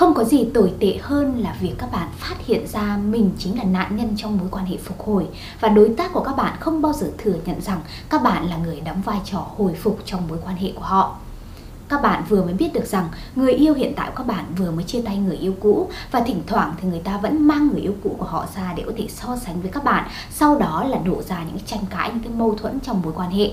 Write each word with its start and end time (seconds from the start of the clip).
Không 0.00 0.14
có 0.14 0.24
gì 0.24 0.44
tồi 0.54 0.72
tệ 0.80 0.98
hơn 1.02 1.38
là 1.38 1.56
việc 1.60 1.74
các 1.78 1.92
bạn 1.92 2.08
phát 2.18 2.34
hiện 2.46 2.66
ra 2.66 2.98
mình 3.04 3.30
chính 3.38 3.58
là 3.58 3.64
nạn 3.64 3.96
nhân 3.96 4.14
trong 4.16 4.38
mối 4.38 4.48
quan 4.50 4.66
hệ 4.66 4.76
phục 4.76 5.06
hồi. 5.06 5.26
Và 5.60 5.68
đối 5.68 5.88
tác 5.88 6.12
của 6.12 6.20
các 6.20 6.36
bạn 6.36 6.56
không 6.60 6.82
bao 6.82 6.92
giờ 6.92 7.10
thừa 7.18 7.34
nhận 7.44 7.60
rằng 7.60 7.80
các 8.10 8.22
bạn 8.22 8.46
là 8.46 8.56
người 8.56 8.80
đóng 8.80 9.02
vai 9.04 9.18
trò 9.24 9.46
hồi 9.56 9.74
phục 9.74 9.98
trong 10.04 10.28
mối 10.28 10.38
quan 10.44 10.56
hệ 10.56 10.72
của 10.74 10.82
họ. 10.82 11.16
Các 11.88 12.02
bạn 12.02 12.24
vừa 12.28 12.44
mới 12.44 12.54
biết 12.54 12.72
được 12.72 12.86
rằng 12.86 13.08
người 13.34 13.52
yêu 13.52 13.74
hiện 13.74 13.92
tại 13.96 14.08
của 14.10 14.16
các 14.16 14.26
bạn 14.26 14.44
vừa 14.56 14.70
mới 14.70 14.84
chia 14.84 15.02
tay 15.02 15.16
người 15.16 15.36
yêu 15.36 15.54
cũ. 15.60 15.88
Và 16.10 16.20
thỉnh 16.20 16.42
thoảng 16.46 16.74
thì 16.80 16.88
người 16.88 17.00
ta 17.00 17.16
vẫn 17.16 17.46
mang 17.48 17.68
người 17.72 17.80
yêu 17.80 17.94
cũ 18.04 18.16
của 18.18 18.26
họ 18.26 18.46
ra 18.56 18.72
để 18.76 18.82
có 18.86 18.92
thể 18.96 19.06
so 19.08 19.36
sánh 19.36 19.62
với 19.62 19.70
các 19.70 19.84
bạn, 19.84 20.08
sau 20.30 20.58
đó 20.58 20.84
là 20.84 20.98
đổ 20.98 21.22
ra 21.22 21.44
những 21.44 21.64
tranh 21.66 21.84
cãi, 21.90 22.10
những 22.10 22.22
cái 22.22 22.32
mâu 22.32 22.54
thuẫn 22.54 22.80
trong 22.80 23.02
mối 23.02 23.12
quan 23.16 23.30
hệ. 23.30 23.50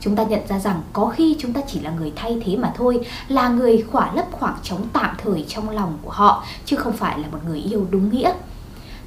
Chúng 0.00 0.16
ta 0.16 0.22
nhận 0.22 0.40
ra 0.48 0.58
rằng 0.58 0.82
có 0.92 1.06
khi 1.06 1.36
chúng 1.38 1.52
ta 1.52 1.60
chỉ 1.66 1.80
là 1.80 1.90
người 1.90 2.12
thay 2.16 2.42
thế 2.44 2.56
mà 2.56 2.72
thôi, 2.76 3.06
là 3.28 3.48
người 3.48 3.84
khỏa 3.92 4.12
lấp 4.12 4.19
khoảng 4.40 4.56
trống 4.62 4.86
tạm 4.92 5.16
thời 5.18 5.44
trong 5.48 5.70
lòng 5.70 5.98
của 6.02 6.10
họ, 6.10 6.44
chứ 6.64 6.76
không 6.76 6.92
phải 6.92 7.18
là 7.18 7.28
một 7.28 7.38
người 7.46 7.58
yêu 7.58 7.86
đúng 7.90 8.10
nghĩa. 8.10 8.32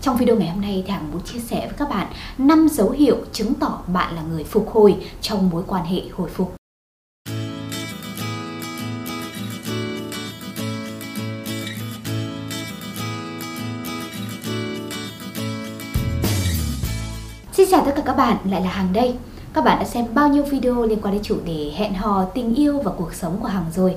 Trong 0.02 0.18
video 0.18 0.36
ngày 0.36 0.50
hôm 0.50 0.62
nay 0.62 0.84
thì 0.86 0.92
Hằng 0.92 1.12
muốn 1.12 1.22
chia 1.22 1.40
sẻ 1.40 1.68
với 1.68 1.76
các 1.78 1.90
bạn 1.90 2.08
5 2.38 2.68
dấu 2.72 2.90
hiệu 2.90 3.18
chứng 3.34 3.54
tỏ 3.54 3.80
bạn 3.88 4.16
là 4.16 4.22
người 4.22 4.44
phục 4.44 4.70
hồi 4.74 4.96
trong 5.22 5.50
mối 5.50 5.64
quan 5.68 5.86
hệ 5.86 6.02
hồi 6.18 6.30
phục. 6.30 6.54
Xin 17.54 17.68
chào 17.72 17.86
tất 17.86 17.94
cả 17.96 18.02
các 18.06 18.18
bạn, 18.18 18.38
lại 18.46 18.62
là 18.62 18.70
Hằng 18.70 18.94
đây. 18.94 19.16
Các 19.54 19.64
bạn 19.64 19.80
đã 19.80 19.86
xem 19.86 20.06
bao 20.14 20.30
nhiêu 20.30 20.44
video 20.44 20.86
liên 20.86 21.02
quan 21.02 21.14
đến 21.14 21.24
chủ 21.24 21.38
đề 21.46 21.72
hẹn 21.76 21.94
hò, 21.94 22.26
tình 22.26 22.56
yêu 22.56 22.82
và 22.84 22.92
cuộc 22.98 23.14
sống 23.14 23.38
của 23.42 23.48
Hằng 23.48 23.66
rồi. 23.76 23.96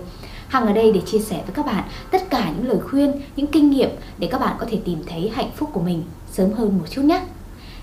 Hằng 0.49 0.67
ở 0.67 0.73
đây 0.73 0.93
để 0.93 1.01
chia 1.07 1.19
sẻ 1.19 1.43
với 1.47 1.55
các 1.55 1.67
bạn 1.67 1.85
tất 2.11 2.31
cả 2.31 2.53
những 2.57 2.69
lời 2.69 2.79
khuyên, 2.91 3.13
những 3.37 3.47
kinh 3.47 3.71
nghiệm 3.71 3.91
để 4.19 4.29
các 4.33 4.41
bạn 4.41 4.57
có 4.59 4.67
thể 4.71 4.79
tìm 4.85 5.03
thấy 5.07 5.33
hạnh 5.35 5.51
phúc 5.57 5.71
của 5.73 5.81
mình 5.81 6.03
sớm 6.33 6.53
hơn 6.53 6.79
một 6.79 6.85
chút 6.91 7.03
nhé. 7.03 7.21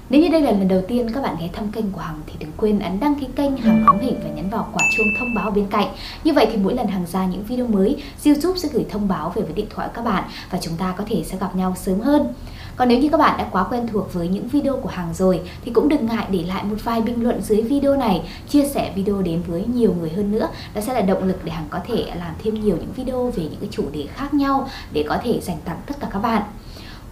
Nếu 0.09 0.21
như 0.21 0.27
đây 0.27 0.41
là 0.41 0.51
lần 0.51 0.67
đầu 0.67 0.81
tiên 0.87 1.11
các 1.13 1.23
bạn 1.23 1.35
ghé 1.39 1.49
thăm 1.53 1.71
kênh 1.71 1.91
của 1.91 2.01
Hằng 2.01 2.21
thì 2.27 2.33
đừng 2.39 2.51
quên 2.57 2.79
ấn 2.79 2.99
đăng 2.99 3.15
ký 3.15 3.27
kênh 3.35 3.57
Hằng 3.57 3.83
hóng 3.83 3.99
hình 3.99 4.19
và 4.23 4.29
nhấn 4.29 4.49
vào 4.49 4.69
quả 4.73 4.83
chuông 4.97 5.07
thông 5.19 5.35
báo 5.35 5.51
bên 5.51 5.65
cạnh. 5.69 5.87
Như 6.23 6.33
vậy 6.33 6.47
thì 6.51 6.57
mỗi 6.57 6.73
lần 6.73 6.87
Hằng 6.87 7.05
ra 7.05 7.25
những 7.25 7.43
video 7.43 7.67
mới, 7.67 8.03
YouTube 8.25 8.59
sẽ 8.59 8.69
gửi 8.73 8.85
thông 8.89 9.07
báo 9.07 9.31
về 9.35 9.41
với 9.41 9.53
điện 9.53 9.67
thoại 9.69 9.89
các 9.93 10.05
bạn 10.05 10.23
và 10.51 10.59
chúng 10.61 10.75
ta 10.77 10.93
có 10.97 11.03
thể 11.07 11.23
sẽ 11.25 11.37
gặp 11.37 11.55
nhau 11.55 11.75
sớm 11.77 11.99
hơn. 11.99 12.33
Còn 12.75 12.87
nếu 12.87 12.99
như 12.99 13.09
các 13.09 13.17
bạn 13.17 13.37
đã 13.37 13.47
quá 13.51 13.63
quen 13.63 13.87
thuộc 13.87 14.13
với 14.13 14.27
những 14.27 14.47
video 14.47 14.77
của 14.77 14.89
Hằng 14.89 15.13
rồi 15.13 15.41
thì 15.65 15.71
cũng 15.71 15.89
đừng 15.89 16.05
ngại 16.05 16.27
để 16.29 16.43
lại 16.47 16.63
một 16.63 16.75
vài 16.83 17.01
bình 17.01 17.23
luận 17.23 17.41
dưới 17.41 17.61
video 17.61 17.97
này, 17.97 18.29
chia 18.49 18.65
sẻ 18.67 18.93
video 18.95 19.21
đến 19.21 19.41
với 19.47 19.65
nhiều 19.73 19.95
người 19.99 20.09
hơn 20.09 20.31
nữa. 20.31 20.47
Đó 20.75 20.81
sẽ 20.81 20.93
là 20.93 21.01
động 21.01 21.23
lực 21.23 21.37
để 21.43 21.51
Hằng 21.51 21.67
có 21.69 21.79
thể 21.87 22.05
làm 22.19 22.33
thêm 22.43 22.53
nhiều 22.53 22.77
những 22.77 22.93
video 22.95 23.31
về 23.35 23.43
những 23.43 23.59
cái 23.59 23.69
chủ 23.71 23.83
đề 23.93 24.05
khác 24.15 24.33
nhau 24.33 24.69
để 24.93 25.05
có 25.09 25.17
thể 25.23 25.39
dành 25.41 25.57
tặng 25.65 25.77
tất 25.85 25.95
cả 25.99 26.07
các 26.11 26.19
bạn. 26.19 26.41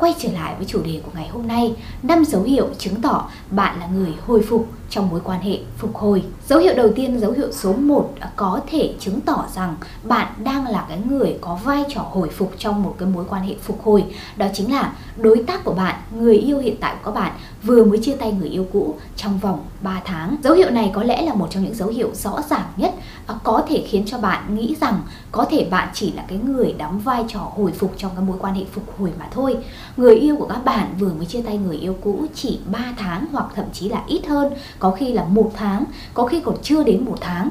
Quay 0.02 0.16
trở 0.20 0.30
lại 0.32 0.56
với 0.58 0.66
chủ 0.66 0.82
đề 0.84 1.02
của 1.06 1.12
ngày 1.16 1.28
hôm 1.28 1.48
nay, 1.48 1.76
năm 2.04 2.26
dấu 2.26 2.44
hiệu 2.44 2.68
chứng 2.78 3.02
tỏ 3.02 3.30
bạn 3.52 3.80
là 3.80 3.88
người 3.88 4.14
hồi 4.28 4.42
phục 4.50 4.68
trong 4.90 5.10
mối 5.10 5.22
quan 5.24 5.42
hệ 5.42 5.60
phục 5.78 5.96
hồi. 5.96 6.24
Dấu 6.48 6.60
hiệu 6.60 6.74
đầu 6.76 6.90
tiên, 6.96 7.20
dấu 7.20 7.32
hiệu 7.32 7.52
số 7.52 7.74
1 7.74 8.14
à, 8.20 8.32
có 8.36 8.60
thể 8.68 8.94
chứng 9.00 9.22
tỏ 9.22 9.46
rằng 9.56 9.76
bạn 10.04 10.28
đang 10.44 10.68
là 10.68 10.86
cái 10.90 11.00
người 11.10 11.38
có 11.42 11.60
vai 11.64 11.84
trò 11.90 12.02
hồi 12.02 12.30
phục 12.30 12.54
trong 12.58 12.84
một 12.84 12.96
cái 13.00 13.10
mối 13.10 13.26
quan 13.30 13.44
hệ 13.44 13.56
phục 13.62 13.84
hồi. 13.84 14.04
Đó 14.38 14.46
chính 14.54 14.74
là 14.74 14.94
đối 15.18 15.44
tác 15.48 15.64
của 15.64 15.74
bạn, 15.74 15.96
người 16.16 16.38
yêu 16.38 16.60
hiện 16.60 16.76
tại 16.80 16.96
của 16.96 17.12
các 17.12 17.22
bạn 17.22 17.32
vừa 17.64 17.84
mới 17.84 18.00
chia 18.04 18.16
tay 18.16 18.32
người 18.32 18.50
yêu 18.50 18.66
cũ 18.74 18.96
trong 19.16 19.40
vòng 19.40 19.66
3 19.82 20.02
tháng. 20.06 20.36
Dấu 20.44 20.54
hiệu 20.54 20.70
này 20.70 20.92
có 20.94 21.04
lẽ 21.04 21.22
là 21.22 21.34
một 21.34 21.48
trong 21.50 21.64
những 21.64 21.76
dấu 21.76 21.90
hiệu 21.90 22.10
rõ 22.14 22.40
ràng 22.50 22.66
nhất 22.78 22.94
Ờ, 23.32 23.38
có 23.44 23.64
thể 23.68 23.84
khiến 23.88 24.04
cho 24.06 24.18
bạn 24.18 24.56
nghĩ 24.56 24.76
rằng 24.82 25.02
có 25.32 25.46
thể 25.50 25.68
bạn 25.72 25.90
chỉ 25.94 26.12
là 26.12 26.24
cái 26.28 26.38
người 26.38 26.76
đóng 26.78 27.00
vai 27.00 27.26
trò 27.28 27.40
hồi 27.40 27.72
phục 27.72 27.94
trong 27.98 28.12
cái 28.16 28.26
mối 28.26 28.38
quan 28.40 28.56
hệ 28.56 28.64
phục 28.72 29.00
hồi 29.00 29.12
mà 29.20 29.28
thôi. 29.32 29.58
Người 29.98 30.16
yêu 30.16 30.36
của 30.36 30.48
các 30.48 30.66
bạn 30.66 30.96
vừa 31.00 31.14
mới 31.14 31.26
chia 31.26 31.42
tay 31.42 31.58
người 31.58 31.78
yêu 31.78 31.96
cũ 32.02 32.26
chỉ 32.36 32.59
3 32.72 32.80
tháng 32.98 33.26
hoặc 33.32 33.46
thậm 33.56 33.66
chí 33.74 33.90
là 33.90 34.04
ít 34.08 34.28
hơn 34.28 34.54
có 34.80 34.92
khi 34.92 35.14
là 35.14 35.24
một 35.24 35.52
tháng, 35.56 35.84
có 36.14 36.25
khi 36.25 36.42
còn 36.46 36.56
chưa 36.64 36.84
đến 36.84 37.06
một 37.06 37.18
tháng. 37.22 37.50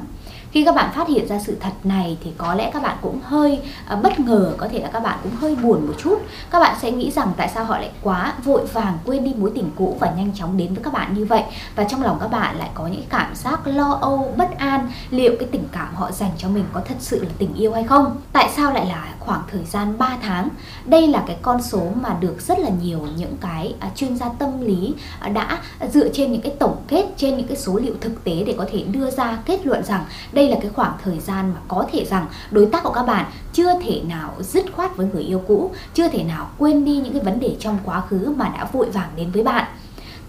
Khi 0.51 0.65
các 0.65 0.75
bạn 0.75 0.91
phát 0.93 1.07
hiện 1.07 1.27
ra 1.27 1.39
sự 1.39 1.57
thật 1.59 1.71
này 1.83 2.17
thì 2.23 2.31
có 2.37 2.55
lẽ 2.55 2.71
các 2.73 2.83
bạn 2.83 2.97
cũng 3.01 3.19
hơi 3.23 3.59
à, 3.87 3.95
bất 3.95 4.19
ngờ, 4.19 4.53
có 4.57 4.67
thể 4.67 4.79
là 4.79 4.89
các 4.93 4.99
bạn 4.99 5.19
cũng 5.23 5.31
hơi 5.35 5.55
buồn 5.55 5.87
một 5.87 5.93
chút. 5.97 6.21
Các 6.49 6.59
bạn 6.59 6.77
sẽ 6.81 6.91
nghĩ 6.91 7.11
rằng 7.11 7.31
tại 7.37 7.49
sao 7.53 7.65
họ 7.65 7.77
lại 7.77 7.91
quá 8.01 8.33
vội 8.43 8.65
vàng 8.65 8.97
quên 9.05 9.23
đi 9.23 9.33
mối 9.37 9.51
tình 9.55 9.71
cũ 9.75 9.97
và 9.99 10.13
nhanh 10.17 10.31
chóng 10.35 10.57
đến 10.57 10.73
với 10.73 10.83
các 10.83 10.93
bạn 10.93 11.13
như 11.13 11.25
vậy. 11.25 11.43
Và 11.75 11.83
trong 11.83 12.03
lòng 12.03 12.17
các 12.19 12.27
bạn 12.27 12.57
lại 12.57 12.69
có 12.73 12.87
những 12.87 13.03
cảm 13.09 13.35
giác 13.35 13.67
lo 13.67 13.97
âu, 14.01 14.33
bất 14.37 14.57
an, 14.57 14.91
liệu 15.09 15.35
cái 15.39 15.49
tình 15.51 15.67
cảm 15.71 15.95
họ 15.95 16.11
dành 16.11 16.31
cho 16.37 16.49
mình 16.49 16.65
có 16.73 16.81
thật 16.85 16.95
sự 16.99 17.23
là 17.23 17.29
tình 17.37 17.53
yêu 17.53 17.73
hay 17.73 17.83
không? 17.83 18.15
Tại 18.33 18.49
sao 18.55 18.73
lại 18.73 18.85
là 18.85 19.07
khoảng 19.19 19.41
thời 19.51 19.63
gian 19.65 19.97
3 19.97 20.17
tháng? 20.21 20.49
Đây 20.85 21.07
là 21.07 21.23
cái 21.27 21.37
con 21.41 21.61
số 21.61 21.83
mà 22.01 22.17
được 22.19 22.41
rất 22.41 22.59
là 22.59 22.69
nhiều 22.81 23.07
những 23.17 23.37
cái 23.41 23.75
à, 23.79 23.89
chuyên 23.95 24.17
gia 24.17 24.29
tâm 24.39 24.61
lý 24.61 24.93
à, 25.19 25.29
đã 25.29 25.59
dựa 25.93 26.09
trên 26.13 26.31
những 26.31 26.41
cái 26.41 26.53
tổng 26.59 26.75
kết, 26.87 27.05
trên 27.17 27.37
những 27.37 27.47
cái 27.47 27.57
số 27.57 27.79
liệu 27.83 27.93
thực 28.01 28.23
tế 28.23 28.43
để 28.47 28.55
có 28.57 28.65
thể 28.71 28.83
đưa 28.83 29.11
ra 29.11 29.37
kết 29.45 29.65
luận 29.65 29.83
rằng 29.83 30.05
đây 30.31 30.40
đây 30.41 30.49
là 30.49 30.57
cái 30.61 30.71
khoảng 30.75 30.93
thời 31.03 31.19
gian 31.19 31.51
mà 31.53 31.59
có 31.67 31.85
thể 31.91 32.05
rằng 32.05 32.27
đối 32.51 32.65
tác 32.65 32.83
của 32.83 32.91
các 32.91 33.03
bạn 33.03 33.25
chưa 33.53 33.79
thể 33.79 34.01
nào 34.07 34.33
dứt 34.39 34.65
khoát 34.75 34.97
với 34.97 35.07
người 35.13 35.23
yêu 35.23 35.41
cũ, 35.47 35.71
chưa 35.93 36.07
thể 36.07 36.23
nào 36.23 36.49
quên 36.57 36.85
đi 36.85 36.97
những 36.97 37.13
cái 37.13 37.23
vấn 37.23 37.39
đề 37.39 37.55
trong 37.59 37.77
quá 37.85 38.01
khứ 38.09 38.33
mà 38.37 38.49
đã 38.49 38.65
vội 38.71 38.89
vàng 38.89 39.09
đến 39.15 39.31
với 39.31 39.43
bạn 39.43 39.65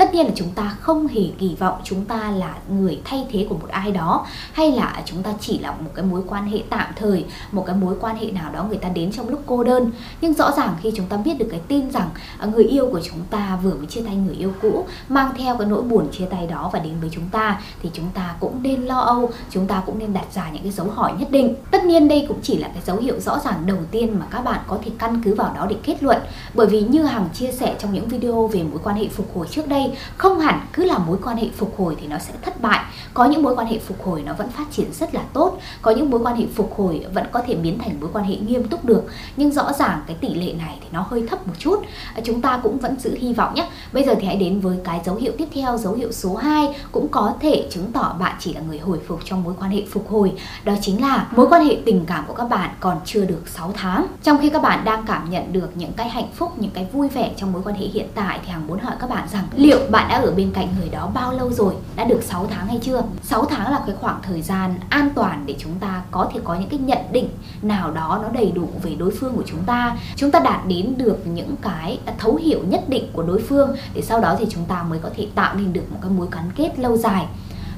tất 0.02 0.14
nhiên 0.14 0.26
là 0.26 0.32
chúng 0.34 0.50
ta 0.50 0.76
không 0.80 1.06
hề 1.06 1.22
kỳ 1.38 1.54
vọng 1.58 1.80
chúng 1.84 2.04
ta 2.04 2.30
là 2.30 2.54
người 2.68 3.00
thay 3.04 3.26
thế 3.32 3.46
của 3.48 3.54
một 3.54 3.68
ai 3.68 3.90
đó, 3.90 4.26
hay 4.52 4.72
là 4.72 5.02
chúng 5.04 5.22
ta 5.22 5.30
chỉ 5.40 5.58
là 5.58 5.70
một 5.70 5.90
cái 5.94 6.04
mối 6.04 6.22
quan 6.28 6.46
hệ 6.46 6.62
tạm 6.70 6.92
thời, 6.96 7.24
một 7.52 7.64
cái 7.66 7.76
mối 7.76 7.94
quan 8.00 8.16
hệ 8.16 8.30
nào 8.30 8.52
đó 8.52 8.64
người 8.64 8.76
ta 8.76 8.88
đến 8.88 9.12
trong 9.12 9.28
lúc 9.28 9.42
cô 9.46 9.64
đơn. 9.64 9.90
Nhưng 10.20 10.34
rõ 10.34 10.52
ràng 10.56 10.74
khi 10.82 10.92
chúng 10.96 11.06
ta 11.06 11.16
biết 11.16 11.34
được 11.38 11.46
cái 11.50 11.60
tin 11.68 11.90
rằng 11.90 12.08
à, 12.38 12.46
người 12.46 12.64
yêu 12.64 12.88
của 12.92 13.00
chúng 13.00 13.18
ta 13.30 13.58
vừa 13.62 13.74
mới 13.74 13.86
chia 13.86 14.02
tay 14.02 14.16
người 14.16 14.34
yêu 14.34 14.52
cũ, 14.62 14.86
mang 15.08 15.32
theo 15.36 15.56
cái 15.56 15.66
nỗi 15.66 15.82
buồn 15.82 16.08
chia 16.12 16.26
tay 16.26 16.46
đó 16.46 16.70
và 16.72 16.78
đến 16.78 16.94
với 17.00 17.10
chúng 17.12 17.28
ta, 17.32 17.60
thì 17.82 17.90
chúng 17.92 18.10
ta 18.14 18.34
cũng 18.40 18.62
nên 18.62 18.82
lo 18.82 18.98
âu, 18.98 19.30
chúng 19.50 19.66
ta 19.66 19.82
cũng 19.86 19.98
nên 19.98 20.12
đặt 20.12 20.26
ra 20.34 20.50
những 20.52 20.62
cái 20.62 20.72
dấu 20.72 20.86
hỏi 20.90 21.12
nhất 21.18 21.30
định. 21.30 21.54
Tất 21.70 21.84
nhiên 21.84 22.08
đây 22.08 22.24
cũng 22.28 22.38
chỉ 22.42 22.56
là 22.56 22.68
cái 22.68 22.82
dấu 22.86 22.96
hiệu 22.96 23.20
rõ 23.20 23.38
ràng 23.44 23.62
đầu 23.66 23.78
tiên 23.90 24.18
mà 24.18 24.26
các 24.30 24.44
bạn 24.44 24.60
có 24.66 24.78
thể 24.84 24.90
căn 24.98 25.22
cứ 25.24 25.34
vào 25.34 25.54
đó 25.56 25.66
để 25.70 25.76
kết 25.82 26.02
luận. 26.02 26.18
Bởi 26.54 26.66
vì 26.66 26.80
như 26.80 27.02
hằng 27.02 27.28
chia 27.34 27.52
sẻ 27.52 27.76
trong 27.78 27.92
những 27.92 28.08
video 28.08 28.46
về 28.46 28.62
mối 28.62 28.80
quan 28.82 28.96
hệ 28.96 29.08
phục 29.08 29.36
hồi 29.36 29.46
trước 29.50 29.68
đây 29.68 29.91
không 30.16 30.40
hẳn 30.40 30.60
cứ 30.72 30.84
là 30.84 30.98
mối 30.98 31.18
quan 31.22 31.36
hệ 31.36 31.48
phục 31.56 31.74
hồi 31.78 31.96
thì 32.00 32.06
nó 32.06 32.18
sẽ 32.18 32.32
thất 32.42 32.60
bại. 32.60 32.84
Có 33.14 33.24
những 33.24 33.42
mối 33.42 33.56
quan 33.56 33.66
hệ 33.66 33.78
phục 33.78 34.04
hồi 34.04 34.22
nó 34.22 34.32
vẫn 34.32 34.48
phát 34.48 34.64
triển 34.70 34.92
rất 34.92 35.14
là 35.14 35.20
tốt. 35.32 35.58
Có 35.82 35.90
những 35.90 36.10
mối 36.10 36.20
quan 36.24 36.36
hệ 36.36 36.46
phục 36.54 36.74
hồi 36.76 37.06
vẫn 37.14 37.26
có 37.32 37.42
thể 37.46 37.54
biến 37.54 37.78
thành 37.78 38.00
mối 38.00 38.10
quan 38.12 38.24
hệ 38.24 38.36
nghiêm 38.36 38.68
túc 38.68 38.84
được. 38.84 39.02
Nhưng 39.36 39.52
rõ 39.52 39.72
ràng 39.72 40.02
cái 40.06 40.16
tỷ 40.20 40.34
lệ 40.34 40.52
này 40.52 40.78
thì 40.80 40.86
nó 40.92 41.06
hơi 41.10 41.26
thấp 41.30 41.46
một 41.46 41.54
chút. 41.58 41.82
À, 42.14 42.20
chúng 42.24 42.40
ta 42.40 42.60
cũng 42.62 42.78
vẫn 42.78 42.96
giữ 43.00 43.16
hy 43.20 43.32
vọng 43.32 43.54
nhé. 43.54 43.68
Bây 43.92 44.04
giờ 44.04 44.14
thì 44.20 44.26
hãy 44.26 44.36
đến 44.36 44.60
với 44.60 44.76
cái 44.84 45.00
dấu 45.04 45.14
hiệu 45.14 45.32
tiếp 45.38 45.48
theo, 45.54 45.78
dấu 45.78 45.94
hiệu 45.94 46.12
số 46.12 46.34
2 46.34 46.68
cũng 46.92 47.08
có 47.08 47.34
thể 47.40 47.68
chứng 47.70 47.92
tỏ 47.92 48.16
bạn 48.20 48.36
chỉ 48.38 48.54
là 48.54 48.60
người 48.60 48.78
hồi 48.78 48.98
phục 49.06 49.20
trong 49.24 49.44
mối 49.44 49.54
quan 49.60 49.70
hệ 49.70 49.82
phục 49.90 50.10
hồi. 50.10 50.32
Đó 50.64 50.72
chính 50.80 51.00
là 51.00 51.28
mối 51.36 51.46
quan 51.50 51.66
hệ 51.66 51.76
tình 51.84 52.04
cảm 52.06 52.24
của 52.26 52.34
các 52.34 52.44
bạn 52.44 52.70
còn 52.80 52.96
chưa 53.04 53.24
được 53.24 53.48
6 53.48 53.72
tháng. 53.74 54.06
Trong 54.22 54.38
khi 54.42 54.50
các 54.50 54.62
bạn 54.62 54.84
đang 54.84 55.04
cảm 55.06 55.30
nhận 55.30 55.52
được 55.52 55.70
những 55.74 55.92
cái 55.92 56.08
hạnh 56.08 56.28
phúc, 56.34 56.52
những 56.56 56.70
cái 56.70 56.86
vui 56.92 57.08
vẻ 57.08 57.32
trong 57.36 57.52
mối 57.52 57.62
quan 57.64 57.76
hệ 57.76 57.86
hiện 57.86 58.08
tại 58.14 58.40
thì 58.44 58.50
hằng 58.50 58.66
muốn 58.66 58.78
hỏi 58.78 58.94
các 59.00 59.10
bạn 59.10 59.28
rằng 59.32 59.44
liệu 59.56 59.71
bạn 59.90 60.08
đã 60.08 60.20
ở 60.20 60.32
bên 60.34 60.50
cạnh 60.54 60.68
người 60.78 60.88
đó 60.88 61.10
bao 61.14 61.32
lâu 61.32 61.52
rồi? 61.52 61.74
Đã 61.96 62.04
được 62.04 62.22
6 62.22 62.46
tháng 62.50 62.66
hay 62.66 62.78
chưa? 62.82 63.02
6 63.22 63.44
tháng 63.44 63.72
là 63.72 63.80
cái 63.86 63.96
khoảng 64.00 64.22
thời 64.22 64.42
gian 64.42 64.74
an 64.88 65.10
toàn 65.14 65.42
để 65.46 65.54
chúng 65.58 65.78
ta 65.78 66.02
có 66.10 66.30
thể 66.34 66.40
có 66.44 66.54
những 66.54 66.68
cái 66.68 66.78
nhận 66.78 66.98
định 67.12 67.28
nào 67.62 67.90
đó 67.90 68.20
nó 68.22 68.28
đầy 68.28 68.52
đủ 68.54 68.68
về 68.82 68.94
đối 68.94 69.10
phương 69.10 69.34
của 69.36 69.44
chúng 69.46 69.62
ta. 69.66 69.96
Chúng 70.16 70.30
ta 70.30 70.38
đạt 70.38 70.66
đến 70.66 70.94
được 70.96 71.26
những 71.26 71.54
cái 71.62 71.98
thấu 72.18 72.36
hiểu 72.36 72.60
nhất 72.68 72.88
định 72.88 73.10
của 73.12 73.22
đối 73.22 73.42
phương, 73.42 73.76
để 73.94 74.02
sau 74.02 74.20
đó 74.20 74.36
thì 74.38 74.46
chúng 74.50 74.64
ta 74.64 74.82
mới 74.82 74.98
có 74.98 75.08
thể 75.16 75.26
tạo 75.34 75.54
nên 75.54 75.72
được 75.72 75.92
một 75.92 75.98
cái 76.02 76.10
mối 76.10 76.26
gắn 76.30 76.50
kết 76.56 76.78
lâu 76.78 76.96
dài 76.96 77.26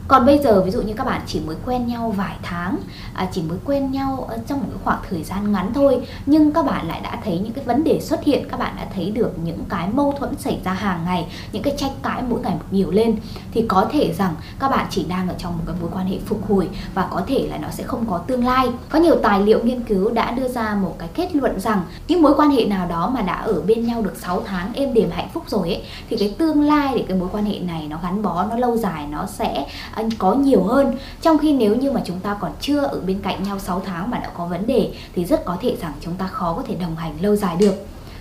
còn 0.08 0.26
bây 0.26 0.38
giờ 0.38 0.62
ví 0.62 0.70
dụ 0.70 0.82
như 0.82 0.94
các 0.94 1.04
bạn 1.04 1.20
chỉ 1.26 1.40
mới 1.40 1.56
quen 1.66 1.86
nhau 1.86 2.14
vài 2.16 2.36
tháng 2.42 2.78
à, 3.14 3.28
chỉ 3.32 3.42
mới 3.42 3.58
quen 3.64 3.92
nhau 3.92 4.26
ờ, 4.28 4.38
trong 4.46 4.58
một 4.58 4.66
khoảng 4.84 5.00
thời 5.10 5.22
gian 5.22 5.52
ngắn 5.52 5.74
thôi 5.74 6.06
nhưng 6.26 6.52
các 6.52 6.66
bạn 6.66 6.88
lại 6.88 7.00
đã 7.02 7.18
thấy 7.24 7.38
những 7.38 7.52
cái 7.52 7.64
vấn 7.64 7.84
đề 7.84 8.00
xuất 8.00 8.24
hiện 8.24 8.48
các 8.48 8.60
bạn 8.60 8.74
đã 8.76 8.86
thấy 8.94 9.10
được 9.10 9.38
những 9.44 9.64
cái 9.68 9.88
mâu 9.92 10.14
thuẫn 10.18 10.38
xảy 10.38 10.60
ra 10.64 10.72
hàng 10.72 11.04
ngày 11.04 11.26
những 11.52 11.62
cái 11.62 11.74
tranh 11.76 11.92
cãi 12.02 12.22
mỗi 12.28 12.40
ngày 12.40 12.54
một 12.54 12.64
nhiều 12.70 12.90
lên 12.90 13.16
thì 13.52 13.64
có 13.68 13.88
thể 13.92 14.14
rằng 14.18 14.34
các 14.58 14.68
bạn 14.68 14.86
chỉ 14.90 15.04
đang 15.08 15.28
ở 15.28 15.34
trong 15.38 15.52
một 15.52 15.64
cái 15.66 15.76
mối 15.80 15.90
quan 15.94 16.06
hệ 16.06 16.18
phục 16.26 16.48
hồi 16.48 16.68
và 16.94 17.08
có 17.10 17.22
thể 17.26 17.48
là 17.50 17.58
nó 17.58 17.68
sẽ 17.70 17.84
không 17.84 18.04
có 18.10 18.18
tương 18.18 18.44
lai. 18.44 18.68
Có 18.88 18.98
nhiều 18.98 19.16
tài 19.22 19.40
liệu 19.40 19.64
nghiên 19.64 19.80
cứu 19.80 20.10
đã 20.10 20.30
đưa 20.30 20.48
ra 20.48 20.74
một 20.74 20.96
cái 20.98 21.08
kết 21.14 21.36
luận 21.36 21.60
rằng 21.60 21.82
những 22.08 22.22
mối 22.22 22.34
quan 22.36 22.50
hệ 22.50 22.64
nào 22.64 22.86
đó 22.86 23.10
mà 23.14 23.22
đã 23.22 23.34
ở 23.34 23.62
bên 23.62 23.86
nhau 23.86 24.02
được 24.02 24.16
6 24.16 24.42
tháng 24.46 24.72
êm 24.72 24.94
đềm 24.94 25.10
hạnh 25.10 25.28
phúc 25.34 25.44
rồi 25.46 25.68
ấy 25.68 25.82
thì 26.10 26.16
cái 26.16 26.34
tương 26.38 26.62
lai 26.62 26.92
để 26.96 27.04
cái 27.08 27.18
mối 27.18 27.28
quan 27.32 27.44
hệ 27.44 27.58
này 27.58 27.86
nó 27.88 27.98
gắn 28.02 28.22
bó 28.22 28.44
nó 28.44 28.56
lâu 28.56 28.76
dài 28.76 29.06
nó 29.06 29.26
sẽ 29.26 29.66
có 30.18 30.34
nhiều 30.34 30.62
hơn. 30.62 30.96
Trong 31.22 31.38
khi 31.38 31.52
nếu 31.52 31.76
như 31.76 31.92
mà 31.92 32.00
chúng 32.04 32.20
ta 32.20 32.36
còn 32.40 32.52
chưa 32.60 32.80
ở 32.80 33.00
bên 33.06 33.20
cạnh 33.22 33.42
nhau 33.42 33.58
6 33.58 33.82
tháng 33.86 34.10
mà 34.10 34.18
đã 34.18 34.30
có 34.36 34.46
vấn 34.46 34.66
đề, 34.66 34.92
thì 35.14 35.24
rất 35.24 35.44
có 35.44 35.56
thể 35.60 35.76
rằng 35.80 35.92
chúng 36.00 36.14
ta 36.14 36.26
khó 36.26 36.54
có 36.56 36.62
thể 36.66 36.74
đồng 36.74 36.96
hành 36.96 37.12
lâu 37.20 37.36
dài 37.36 37.56
được. 37.56 37.74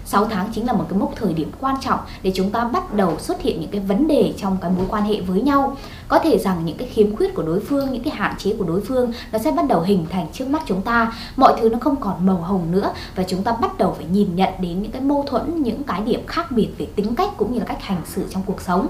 6 0.06 0.26
tháng 0.26 0.50
chính 0.54 0.68
là 0.68 0.74
một 0.74 0.86
cái 0.90 1.00
mốc 1.00 1.14
thời 1.16 1.34
điểm 1.34 1.52
quan 1.60 1.76
trọng 1.82 2.00
để 2.24 2.32
chúng 2.36 2.50
ta 2.50 2.64
bắt 2.64 2.94
đầu 2.94 3.20
xuất 3.20 3.42
hiện 3.42 3.62
những 3.62 3.72
cái 3.72 3.82
vấn 3.82 4.08
đề 4.08 4.34
trong 4.38 4.58
cái 4.62 4.72
mối 4.78 4.86
quan 4.90 5.04
hệ 5.04 5.22
với 5.22 5.42
nhau 5.42 5.78
có 6.14 6.20
thể 6.20 6.38
rằng 6.38 6.66
những 6.66 6.78
cái 6.78 6.88
khiếm 6.88 7.16
khuyết 7.16 7.34
của 7.36 7.44
đối 7.44 7.60
phương, 7.60 7.92
những 7.92 8.04
cái 8.04 8.14
hạn 8.14 8.36
chế 8.38 8.56
của 8.60 8.66
đối 8.66 8.82
phương, 8.82 9.12
nó 9.32 9.40
sẽ 9.40 9.52
bắt 9.52 9.68
đầu 9.68 9.82
hình 9.82 10.06
thành 10.10 10.28
trước 10.34 10.48
mắt 10.48 10.62
chúng 10.66 10.82
ta. 10.82 11.14
Mọi 11.36 11.54
thứ 11.62 11.70
nó 11.70 11.78
không 11.82 11.96
còn 11.96 12.26
màu 12.26 12.38
hồng 12.38 12.72
nữa 12.72 12.94
và 13.16 13.24
chúng 13.24 13.44
ta 13.44 13.52
bắt 13.52 13.78
đầu 13.78 13.94
phải 13.98 14.06
nhìn 14.12 14.36
nhận 14.36 14.50
đến 14.60 14.82
những 14.82 14.92
cái 14.92 15.02
mâu 15.02 15.24
thuẫn, 15.28 15.64
những 15.64 15.84
cái 15.84 16.02
điểm 16.02 16.20
khác 16.28 16.52
biệt 16.52 16.70
về 16.78 16.88
tính 16.96 17.16
cách 17.16 17.30
cũng 17.38 17.54
như 17.54 17.60
là 17.60 17.66
cách 17.66 17.82
hành 17.82 18.02
xử 18.06 18.26
trong 18.30 18.44
cuộc 18.46 18.62
sống. 18.62 18.88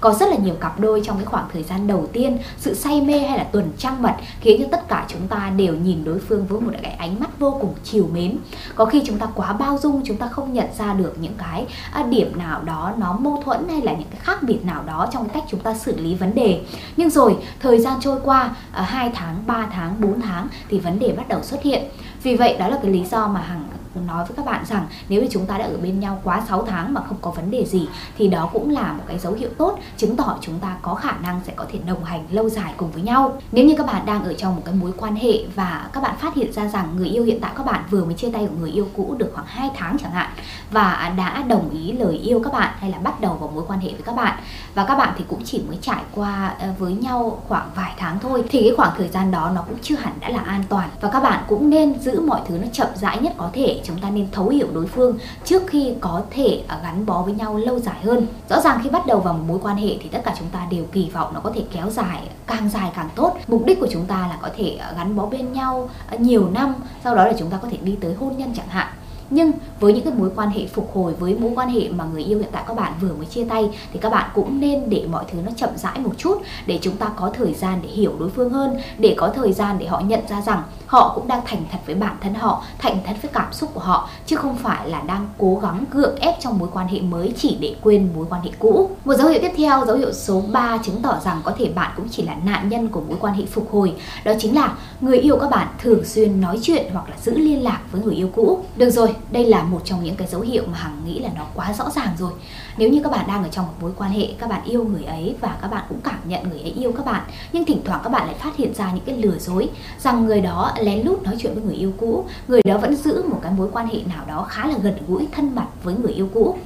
Có 0.00 0.12
rất 0.12 0.28
là 0.28 0.36
nhiều 0.36 0.54
cặp 0.54 0.80
đôi 0.80 1.02
trong 1.04 1.16
cái 1.16 1.24
khoảng 1.24 1.48
thời 1.52 1.62
gian 1.62 1.86
đầu 1.86 2.06
tiên, 2.12 2.38
sự 2.58 2.74
say 2.74 3.00
mê 3.00 3.18
hay 3.18 3.38
là 3.38 3.44
tuần 3.44 3.72
trăng 3.78 4.02
mật 4.02 4.14
khiến 4.40 4.62
cho 4.62 4.68
tất 4.70 4.88
cả 4.88 5.06
chúng 5.08 5.28
ta 5.28 5.52
đều 5.56 5.74
nhìn 5.74 6.04
đối 6.04 6.18
phương 6.18 6.46
với 6.46 6.60
một 6.60 6.72
cái 6.82 6.92
ánh 6.92 7.20
mắt 7.20 7.38
vô 7.38 7.56
cùng 7.60 7.74
chiều 7.84 8.08
mến. 8.12 8.38
Có 8.74 8.84
khi 8.84 9.02
chúng 9.06 9.18
ta 9.18 9.26
quá 9.34 9.52
bao 9.52 9.78
dung, 9.82 10.02
chúng 10.04 10.16
ta 10.16 10.28
không 10.28 10.52
nhận 10.52 10.68
ra 10.78 10.92
được 10.92 11.14
những 11.20 11.34
cái 11.38 11.66
à, 11.92 12.02
điểm 12.02 12.38
nào 12.38 12.62
đó 12.62 12.92
nó 12.96 13.16
mâu 13.20 13.42
thuẫn 13.44 13.68
hay 13.68 13.82
là 13.82 13.92
những 13.92 14.08
cái 14.10 14.20
khác 14.20 14.42
biệt 14.42 14.64
nào 14.64 14.82
đó 14.86 15.06
trong 15.12 15.28
cách 15.28 15.44
chúng 15.50 15.60
ta 15.60 15.74
xử 15.74 15.96
lý 15.96 16.14
vấn 16.14 16.34
đề 16.34 16.61
nhưng 16.96 17.10
rồi 17.10 17.36
thời 17.60 17.80
gian 17.80 18.00
trôi 18.00 18.18
qua 18.24 18.50
à, 18.72 18.82
2 18.82 19.10
tháng 19.14 19.42
3 19.46 19.66
tháng 19.72 20.00
4 20.00 20.20
tháng 20.20 20.48
thì 20.68 20.78
vấn 20.78 20.98
đề 20.98 21.12
bắt 21.12 21.28
đầu 21.28 21.42
xuất 21.42 21.62
hiện. 21.62 21.82
Vì 22.22 22.36
vậy 22.36 22.56
đó 22.58 22.68
là 22.68 22.78
cái 22.82 22.90
lý 22.92 23.04
do 23.04 23.28
mà 23.28 23.40
hằng 23.40 23.64
nói 24.06 24.24
với 24.24 24.36
các 24.36 24.46
bạn 24.46 24.64
rằng 24.64 24.86
nếu 25.08 25.22
như 25.22 25.28
chúng 25.30 25.46
ta 25.46 25.58
đã 25.58 25.64
ở 25.64 25.76
bên 25.82 26.00
nhau 26.00 26.20
quá 26.24 26.42
6 26.48 26.62
tháng 26.62 26.94
mà 26.94 27.00
không 27.08 27.16
có 27.20 27.30
vấn 27.30 27.50
đề 27.50 27.64
gì, 27.64 27.88
thì 28.18 28.28
đó 28.28 28.50
cũng 28.52 28.70
là 28.70 28.92
một 28.92 29.04
cái 29.08 29.18
dấu 29.18 29.32
hiệu 29.32 29.50
tốt, 29.58 29.78
chứng 29.96 30.16
tỏ 30.16 30.36
chúng 30.40 30.58
ta 30.58 30.76
có 30.82 30.94
khả 30.94 31.12
năng 31.22 31.40
sẽ 31.46 31.52
có 31.56 31.64
thể 31.72 31.78
đồng 31.86 32.04
hành 32.04 32.26
lâu 32.30 32.48
dài 32.48 32.74
cùng 32.76 32.90
với 32.90 33.02
nhau. 33.02 33.38
Nếu 33.52 33.64
như 33.64 33.74
các 33.78 33.86
bạn 33.86 34.06
đang 34.06 34.24
ở 34.24 34.34
trong 34.34 34.56
một 34.56 34.62
cái 34.64 34.74
mối 34.74 34.92
quan 34.96 35.16
hệ 35.16 35.46
và 35.54 35.88
các 35.92 36.02
bạn 36.02 36.16
phát 36.18 36.34
hiện 36.34 36.52
ra 36.52 36.68
rằng 36.68 36.96
người 36.96 37.08
yêu 37.08 37.24
hiện 37.24 37.40
tại 37.40 37.50
các 37.56 37.66
bạn 37.66 37.82
vừa 37.90 38.04
mới 38.04 38.14
chia 38.14 38.30
tay 38.30 38.46
của 38.46 38.56
người 38.60 38.70
yêu 38.70 38.88
cũ 38.96 39.14
được 39.18 39.30
khoảng 39.34 39.46
2 39.46 39.70
tháng 39.76 39.96
chẳng 39.98 40.12
hạn, 40.12 40.30
và 40.70 41.12
đã 41.16 41.44
đồng 41.48 41.70
ý 41.70 41.92
lời 41.92 42.14
yêu 42.14 42.40
các 42.44 42.52
bạn 42.52 42.74
hay 42.78 42.90
là 42.90 42.98
bắt 42.98 43.20
đầu 43.20 43.34
vào 43.34 43.50
mối 43.54 43.64
quan 43.68 43.80
hệ 43.80 43.88
với 43.88 44.02
các 44.04 44.16
bạn, 44.16 44.38
và 44.74 44.84
các 44.84 44.94
bạn 44.94 45.14
thì 45.18 45.24
cũng 45.28 45.44
chỉ 45.44 45.62
mới 45.68 45.78
trải 45.82 46.02
qua 46.14 46.54
ờ, 46.60 46.68
với 46.78 46.92
nhau 46.92 47.42
khoảng 47.48 47.70
vài 47.74 47.92
tháng 47.96 48.18
thôi, 48.18 48.44
thì 48.50 48.62
cái 48.62 48.72
khoảng 48.76 48.92
thời 48.96 49.08
gian 49.08 49.30
đó 49.30 49.50
nó 49.54 49.62
cũng 49.62 49.78
chưa 49.82 49.96
hẳn 49.96 50.12
đã 50.20 50.28
là 50.28 50.40
an 50.40 50.62
toàn 50.68 50.88
và 51.00 51.10
các 51.10 51.22
bạn 51.22 51.44
cũng 51.48 51.70
nên 51.70 52.00
giữ 52.00 52.20
mọi 52.20 52.40
thứ 52.48 52.58
nó 52.58 52.66
chậm 52.72 52.88
rãi 52.94 53.18
nhất 53.18 53.32
có 53.36 53.50
thể 53.52 53.80
chúng 53.84 53.98
ta 53.98 54.10
nên 54.10 54.26
thấu 54.32 54.48
hiểu 54.48 54.66
đối 54.72 54.86
phương 54.86 55.18
trước 55.44 55.62
khi 55.66 55.94
có 56.00 56.22
thể 56.30 56.62
à, 56.68 56.80
gắn 56.82 57.06
bó 57.06 57.22
với 57.22 57.34
nhau 57.34 57.56
lâu 57.56 57.78
dài 57.78 58.00
hơn. 58.04 58.26
Rõ 58.48 58.60
ràng 58.60 58.80
khi 58.82 58.90
bắt 58.90 59.06
đầu 59.06 59.20
vào 59.20 59.34
một 59.34 59.44
mối 59.46 59.58
quan 59.62 59.76
hệ 59.76 59.96
thì 60.02 60.08
tất 60.08 60.20
cả 60.24 60.34
chúng 60.38 60.48
ta 60.48 60.66
đều 60.70 60.84
kỳ 60.92 61.10
vọng 61.10 61.34
nó 61.34 61.40
có 61.40 61.50
thể 61.54 61.64
kéo 61.72 61.90
dài, 61.90 62.28
càng 62.46 62.68
dài 62.68 62.90
càng 62.94 63.08
tốt. 63.14 63.36
Mục 63.48 63.62
đích 63.66 63.80
của 63.80 63.88
chúng 63.90 64.04
ta 64.04 64.18
là 64.18 64.38
có 64.42 64.48
thể 64.56 64.76
à, 64.80 64.92
gắn 64.96 65.16
bó 65.16 65.26
bên 65.26 65.52
nhau 65.52 65.88
à, 66.06 66.16
nhiều 66.16 66.50
năm, 66.54 66.74
sau 67.04 67.14
đó 67.14 67.26
là 67.26 67.32
chúng 67.38 67.50
ta 67.50 67.58
có 67.62 67.68
thể 67.70 67.76
đi 67.82 67.96
tới 68.00 68.14
hôn 68.14 68.36
nhân 68.36 68.52
chẳng 68.56 68.68
hạn 68.68 68.88
nhưng 69.34 69.52
với 69.80 69.92
những 69.92 70.04
cái 70.04 70.14
mối 70.14 70.30
quan 70.36 70.50
hệ 70.50 70.66
phục 70.66 70.90
hồi, 70.94 71.12
với 71.18 71.36
mối 71.38 71.52
quan 71.54 71.68
hệ 71.68 71.88
mà 71.88 72.04
người 72.12 72.24
yêu 72.24 72.38
hiện 72.38 72.48
tại 72.52 72.64
các 72.66 72.76
bạn 72.76 72.92
vừa 73.00 73.14
mới 73.14 73.26
chia 73.26 73.44
tay, 73.44 73.70
thì 73.92 73.98
các 73.98 74.12
bạn 74.12 74.30
cũng 74.34 74.60
nên 74.60 74.90
để 74.90 75.06
mọi 75.10 75.24
thứ 75.32 75.38
nó 75.44 75.50
chậm 75.56 75.70
rãi 75.76 75.98
một 75.98 76.12
chút 76.18 76.42
để 76.66 76.78
chúng 76.82 76.96
ta 76.96 77.10
có 77.16 77.30
thời 77.34 77.54
gian 77.54 77.78
để 77.82 77.88
hiểu 77.88 78.12
đối 78.18 78.30
phương 78.30 78.50
hơn, 78.50 78.76
để 78.98 79.14
có 79.18 79.28
thời 79.28 79.52
gian 79.52 79.78
để 79.78 79.86
họ 79.86 80.00
nhận 80.00 80.20
ra 80.28 80.40
rằng 80.40 80.62
họ 80.86 81.12
cũng 81.14 81.28
đang 81.28 81.40
thành 81.46 81.62
thật 81.72 81.78
với 81.86 81.94
bản 81.94 82.16
thân 82.20 82.34
họ, 82.34 82.64
thành 82.78 82.98
thật 83.06 83.14
với 83.22 83.30
cảm 83.34 83.52
xúc 83.52 83.70
của 83.74 83.80
họ, 83.80 84.08
chứ 84.26 84.36
không 84.36 84.56
phải 84.56 84.88
là 84.88 85.00
đang 85.00 85.28
cố 85.38 85.58
gắng 85.62 85.84
gượng 85.90 86.16
ép 86.16 86.34
trong 86.40 86.58
mối 86.58 86.68
quan 86.72 86.88
hệ 86.88 87.00
mới 87.00 87.32
chỉ 87.36 87.56
để 87.60 87.76
quên 87.82 88.08
mối 88.14 88.26
quan 88.30 88.42
hệ 88.42 88.50
cũ. 88.58 88.90
Một 89.04 89.14
dấu 89.14 89.28
hiệu 89.28 89.38
tiếp 89.42 89.52
theo, 89.56 89.86
dấu 89.86 89.96
hiệu 89.96 90.12
số 90.12 90.42
3 90.52 90.78
chứng 90.78 91.02
tỏ 91.02 91.18
rằng 91.24 91.40
có 91.44 91.52
thể 91.58 91.68
bạn 91.74 91.90
cũng 91.96 92.08
chỉ 92.10 92.22
là 92.22 92.36
nạn 92.44 92.68
nhân 92.68 92.88
của 92.88 93.00
mối 93.00 93.16
quan 93.20 93.34
hệ 93.34 93.44
phục 93.46 93.72
hồi. 93.72 93.92
Đó 94.24 94.32
chính 94.38 94.54
là 94.54 94.74
người 95.00 95.18
yêu 95.18 95.36
các 95.36 95.50
bạn 95.50 95.68
thường 95.82 96.04
xuyên 96.04 96.40
nói 96.40 96.58
chuyện 96.62 96.86
hoặc 96.92 97.10
là 97.10 97.16
giữ 97.22 97.38
liên 97.38 97.62
lạc 97.62 97.80
với 97.92 98.02
người 98.02 98.14
yêu 98.14 98.30
cũ. 98.34 98.64
Được 98.76 98.90
rồi 98.90 99.14
đây 99.30 99.44
là 99.44 99.62
một 99.62 99.80
trong 99.84 100.04
những 100.04 100.16
cái 100.16 100.28
dấu 100.28 100.40
hiệu 100.40 100.62
mà 100.66 100.78
hằng 100.78 101.02
nghĩ 101.04 101.18
là 101.18 101.30
nó 101.36 101.44
quá 101.54 101.72
rõ 101.72 101.90
ràng 101.90 102.08
rồi. 102.18 102.32
Nếu 102.76 102.88
như 102.88 103.00
các 103.02 103.12
bạn 103.12 103.26
đang 103.28 103.42
ở 103.42 103.48
trong 103.48 103.66
một 103.66 103.72
mối 103.80 103.92
quan 103.96 104.10
hệ 104.10 104.28
các 104.38 104.50
bạn 104.50 104.64
yêu 104.64 104.84
người 104.84 105.04
ấy 105.04 105.36
và 105.40 105.56
các 105.62 105.68
bạn 105.68 105.84
cũng 105.88 106.00
cảm 106.04 106.18
nhận 106.24 106.48
người 106.48 106.60
ấy 106.60 106.70
yêu 106.70 106.92
các 106.96 107.06
bạn 107.06 107.22
nhưng 107.52 107.64
thỉnh 107.64 107.80
thoảng 107.84 108.00
các 108.04 108.10
bạn 108.10 108.26
lại 108.26 108.36
phát 108.38 108.56
hiện 108.56 108.74
ra 108.74 108.92
những 108.92 109.04
cái 109.04 109.16
lừa 109.16 109.38
dối 109.38 109.68
rằng 109.98 110.26
người 110.26 110.40
đó 110.40 110.72
lén 110.80 111.06
lút 111.06 111.22
nói 111.22 111.34
chuyện 111.38 111.54
với 111.54 111.62
người 111.62 111.74
yêu 111.74 111.92
cũ 112.00 112.24
người 112.48 112.60
đó 112.64 112.78
vẫn 112.78 112.96
giữ 112.96 113.22
một 113.28 113.38
cái 113.42 113.52
mối 113.56 113.68
quan 113.72 113.86
hệ 113.86 113.98
nào 114.06 114.24
đó 114.26 114.46
khá 114.48 114.66
là 114.66 114.74
gần 114.82 114.96
gũi 115.08 115.28
thân 115.32 115.54
mật 115.54 115.66
với 115.82 115.94
người 115.94 116.12
yêu 116.12 116.28
cũ. 116.34 116.58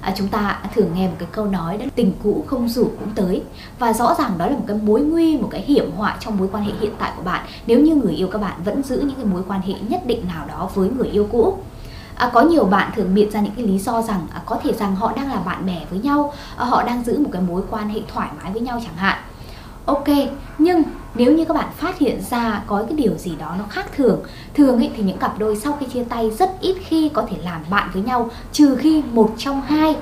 À, 0.00 0.14
chúng 0.16 0.28
ta 0.28 0.60
thường 0.74 0.90
nghe 0.94 1.08
một 1.08 1.14
cái 1.18 1.28
câu 1.32 1.46
nói 1.46 1.76
đó 1.76 1.84
tình 1.94 2.12
cũ 2.22 2.44
không 2.46 2.68
rủ 2.68 2.84
cũng 2.84 3.10
tới. 3.14 3.42
Và 3.78 3.92
rõ 3.92 4.14
ràng 4.18 4.38
đó 4.38 4.46
là 4.46 4.52
một 4.52 4.64
cái 4.66 4.76
mối 4.76 5.00
nguy 5.00 5.36
một 5.38 5.48
cái 5.50 5.60
hiểm 5.60 5.90
họa 5.96 6.16
trong 6.20 6.38
mối 6.38 6.48
quan 6.52 6.64
hệ 6.64 6.72
hiện 6.80 6.92
tại 6.98 7.12
của 7.16 7.22
bạn 7.22 7.46
nếu 7.66 7.80
như 7.80 7.94
người 7.94 8.12
yêu 8.12 8.28
các 8.28 8.40
bạn 8.40 8.60
vẫn 8.64 8.82
giữ 8.82 8.96
những 8.96 9.16
cái 9.16 9.24
mối 9.24 9.42
quan 9.48 9.60
hệ 9.60 9.74
nhất 9.88 10.06
định 10.06 10.26
nào 10.28 10.46
đó 10.46 10.70
với 10.74 10.90
người 10.90 11.08
yêu 11.08 11.28
cũ. 11.32 11.58
À, 12.16 12.30
có 12.34 12.40
nhiều 12.40 12.64
bạn 12.64 12.90
thường 12.96 13.14
biện 13.14 13.30
ra 13.30 13.40
những 13.40 13.52
cái 13.56 13.66
lý 13.66 13.78
do 13.78 14.02
rằng 14.02 14.26
à, 14.34 14.40
có 14.46 14.56
thể 14.62 14.72
rằng 14.72 14.96
họ 14.96 15.12
đang 15.16 15.28
là 15.28 15.36
bạn 15.36 15.66
bè 15.66 15.80
với 15.90 15.98
nhau, 15.98 16.32
à, 16.56 16.64
họ 16.64 16.82
đang 16.82 17.04
giữ 17.04 17.18
một 17.18 17.30
cái 17.32 17.42
mối 17.42 17.62
quan 17.70 17.88
hệ 17.88 18.00
thoải 18.14 18.28
mái 18.42 18.52
với 18.52 18.60
nhau 18.60 18.80
chẳng 18.84 18.96
hạn. 18.96 19.18
Ok, 19.86 20.08
nhưng 20.58 20.82
nếu 21.14 21.32
như 21.32 21.44
các 21.44 21.54
bạn 21.54 21.68
phát 21.76 21.98
hiện 21.98 22.20
ra 22.30 22.62
có 22.66 22.84
cái 22.88 22.96
điều 22.96 23.14
gì 23.18 23.36
đó 23.38 23.54
nó 23.58 23.64
khác 23.68 23.86
thường 23.96 24.20
thường 24.54 24.76
ấy 24.76 24.90
thì 24.96 25.02
những 25.02 25.18
cặp 25.18 25.38
đôi 25.38 25.56
sau 25.56 25.76
khi 25.80 25.86
chia 25.86 26.04
tay 26.04 26.30
rất 26.30 26.60
ít 26.60 26.76
khi 26.86 27.08
có 27.08 27.24
thể 27.30 27.36
làm 27.44 27.60
bạn 27.70 27.90
với 27.92 28.02
nhau 28.02 28.30
trừ 28.52 28.76
khi 28.76 29.02
một 29.12 29.30
trong 29.38 29.62
hai 29.62 29.96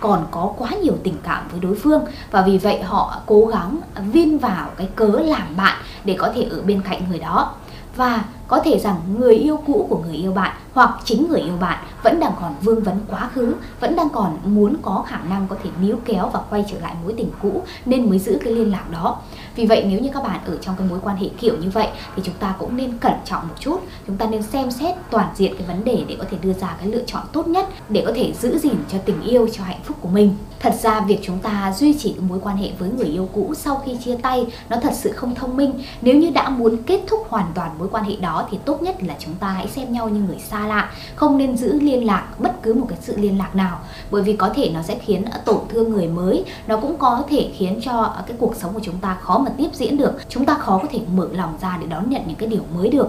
còn 0.00 0.26
có 0.30 0.52
quá 0.58 0.70
nhiều 0.82 0.94
tình 1.02 1.16
cảm 1.22 1.48
với 1.50 1.60
đối 1.60 1.74
phương 1.74 2.04
và 2.30 2.42
vì 2.42 2.58
vậy 2.58 2.82
họ 2.82 3.16
cố 3.26 3.46
gắng 3.46 3.78
viên 4.12 4.38
vào 4.38 4.70
cái 4.76 4.88
cớ 4.96 5.06
làm 5.06 5.56
bạn 5.56 5.76
để 6.04 6.16
có 6.18 6.32
thể 6.34 6.42
ở 6.42 6.62
bên 6.62 6.80
cạnh 6.82 7.00
người 7.08 7.18
đó 7.18 7.54
và 7.96 8.24
có 8.48 8.60
thể 8.64 8.78
rằng 8.78 8.96
người 9.18 9.34
yêu 9.34 9.60
cũ 9.66 9.86
của 9.90 9.98
người 10.06 10.16
yêu 10.16 10.32
bạn 10.32 10.56
hoặc 10.74 10.90
chính 11.04 11.28
người 11.28 11.40
yêu 11.40 11.56
bạn 11.60 11.84
vẫn 12.02 12.20
đang 12.20 12.32
còn 12.40 12.54
vương 12.62 12.82
vấn 12.82 13.00
quá 13.10 13.30
khứ, 13.34 13.54
vẫn 13.80 13.96
đang 13.96 14.08
còn 14.08 14.38
muốn 14.44 14.76
có 14.82 15.04
khả 15.06 15.18
năng 15.28 15.46
có 15.48 15.56
thể 15.64 15.70
níu 15.80 15.96
kéo 16.04 16.30
và 16.32 16.40
quay 16.50 16.64
trở 16.70 16.80
lại 16.80 16.94
mối 17.04 17.14
tình 17.16 17.30
cũ 17.42 17.62
nên 17.86 18.10
mới 18.10 18.18
giữ 18.18 18.38
cái 18.44 18.52
liên 18.52 18.70
lạc 18.70 18.90
đó. 18.90 19.18
Vì 19.56 19.66
vậy 19.66 19.84
nếu 19.88 20.00
như 20.00 20.10
các 20.14 20.22
bạn 20.22 20.40
ở 20.46 20.56
trong 20.56 20.74
cái 20.78 20.88
mối 20.90 20.98
quan 21.02 21.16
hệ 21.16 21.28
kiểu 21.40 21.56
như 21.56 21.70
vậy 21.70 21.88
thì 22.16 22.22
chúng 22.24 22.34
ta 22.34 22.54
cũng 22.58 22.76
nên 22.76 22.98
cẩn 22.98 23.12
trọng 23.24 23.48
một 23.48 23.54
chút, 23.60 23.80
chúng 24.06 24.16
ta 24.16 24.26
nên 24.26 24.42
xem 24.42 24.70
xét 24.70 24.94
toàn 25.10 25.28
diện 25.34 25.54
cái 25.58 25.66
vấn 25.66 25.84
đề 25.84 26.04
để 26.08 26.16
có 26.18 26.24
thể 26.30 26.38
đưa 26.42 26.52
ra 26.52 26.76
cái 26.78 26.88
lựa 26.88 27.02
chọn 27.06 27.22
tốt 27.32 27.48
nhất 27.48 27.68
để 27.88 28.02
có 28.06 28.12
thể 28.14 28.32
giữ 28.40 28.58
gìn 28.58 28.76
cho 28.92 28.98
tình 29.04 29.22
yêu 29.22 29.48
cho 29.52 29.64
hạnh 29.64 29.80
phúc 29.84 29.96
của 30.00 30.08
mình. 30.08 30.36
Thật 30.60 30.74
ra 30.82 31.00
việc 31.00 31.18
chúng 31.22 31.38
ta 31.38 31.74
duy 31.76 31.94
trì 31.98 32.14
mối 32.28 32.38
quan 32.42 32.56
hệ 32.56 32.70
với 32.78 32.90
người 32.90 33.06
yêu 33.06 33.28
cũ 33.32 33.54
sau 33.56 33.82
khi 33.84 33.96
chia 34.04 34.16
tay 34.16 34.46
nó 34.68 34.76
thật 34.82 34.92
sự 34.94 35.12
không 35.12 35.34
thông 35.34 35.56
minh. 35.56 35.82
Nếu 36.02 36.16
như 36.16 36.30
đã 36.30 36.48
muốn 36.48 36.82
kết 36.82 37.00
thúc 37.06 37.26
hoàn 37.28 37.46
toàn 37.54 37.70
mối 37.78 37.88
quan 37.88 38.04
hệ 38.04 38.16
đó 38.16 38.33
thì 38.50 38.58
tốt 38.64 38.82
nhất 38.82 38.96
là 39.02 39.14
chúng 39.18 39.34
ta 39.34 39.48
hãy 39.48 39.68
xem 39.68 39.92
nhau 39.92 40.08
như 40.08 40.20
người 40.20 40.38
xa 40.38 40.66
lạ, 40.66 40.90
không 41.14 41.38
nên 41.38 41.56
giữ 41.56 41.80
liên 41.80 42.06
lạc 42.06 42.26
bất 42.38 42.62
cứ 42.62 42.74
một 42.74 42.86
cái 42.88 42.98
sự 43.02 43.16
liên 43.16 43.38
lạc 43.38 43.56
nào 43.56 43.80
bởi 44.10 44.22
vì 44.22 44.36
có 44.36 44.48
thể 44.54 44.70
nó 44.74 44.82
sẽ 44.82 44.98
khiến 44.98 45.24
tổn 45.44 45.60
thương 45.68 45.92
người 45.92 46.08
mới, 46.08 46.44
nó 46.66 46.76
cũng 46.76 46.98
có 46.98 47.22
thể 47.30 47.50
khiến 47.56 47.80
cho 47.82 48.14
cái 48.26 48.36
cuộc 48.40 48.56
sống 48.56 48.74
của 48.74 48.80
chúng 48.82 48.98
ta 48.98 49.16
khó 49.20 49.38
mà 49.38 49.50
tiếp 49.56 49.68
diễn 49.72 49.96
được. 49.96 50.12
Chúng 50.28 50.44
ta 50.44 50.54
khó 50.54 50.78
có 50.78 50.88
thể 50.90 51.00
mở 51.14 51.28
lòng 51.32 51.58
ra 51.60 51.78
để 51.80 51.86
đón 51.86 52.10
nhận 52.10 52.22
những 52.26 52.36
cái 52.36 52.48
điều 52.48 52.62
mới 52.74 52.90
được. 52.90 53.08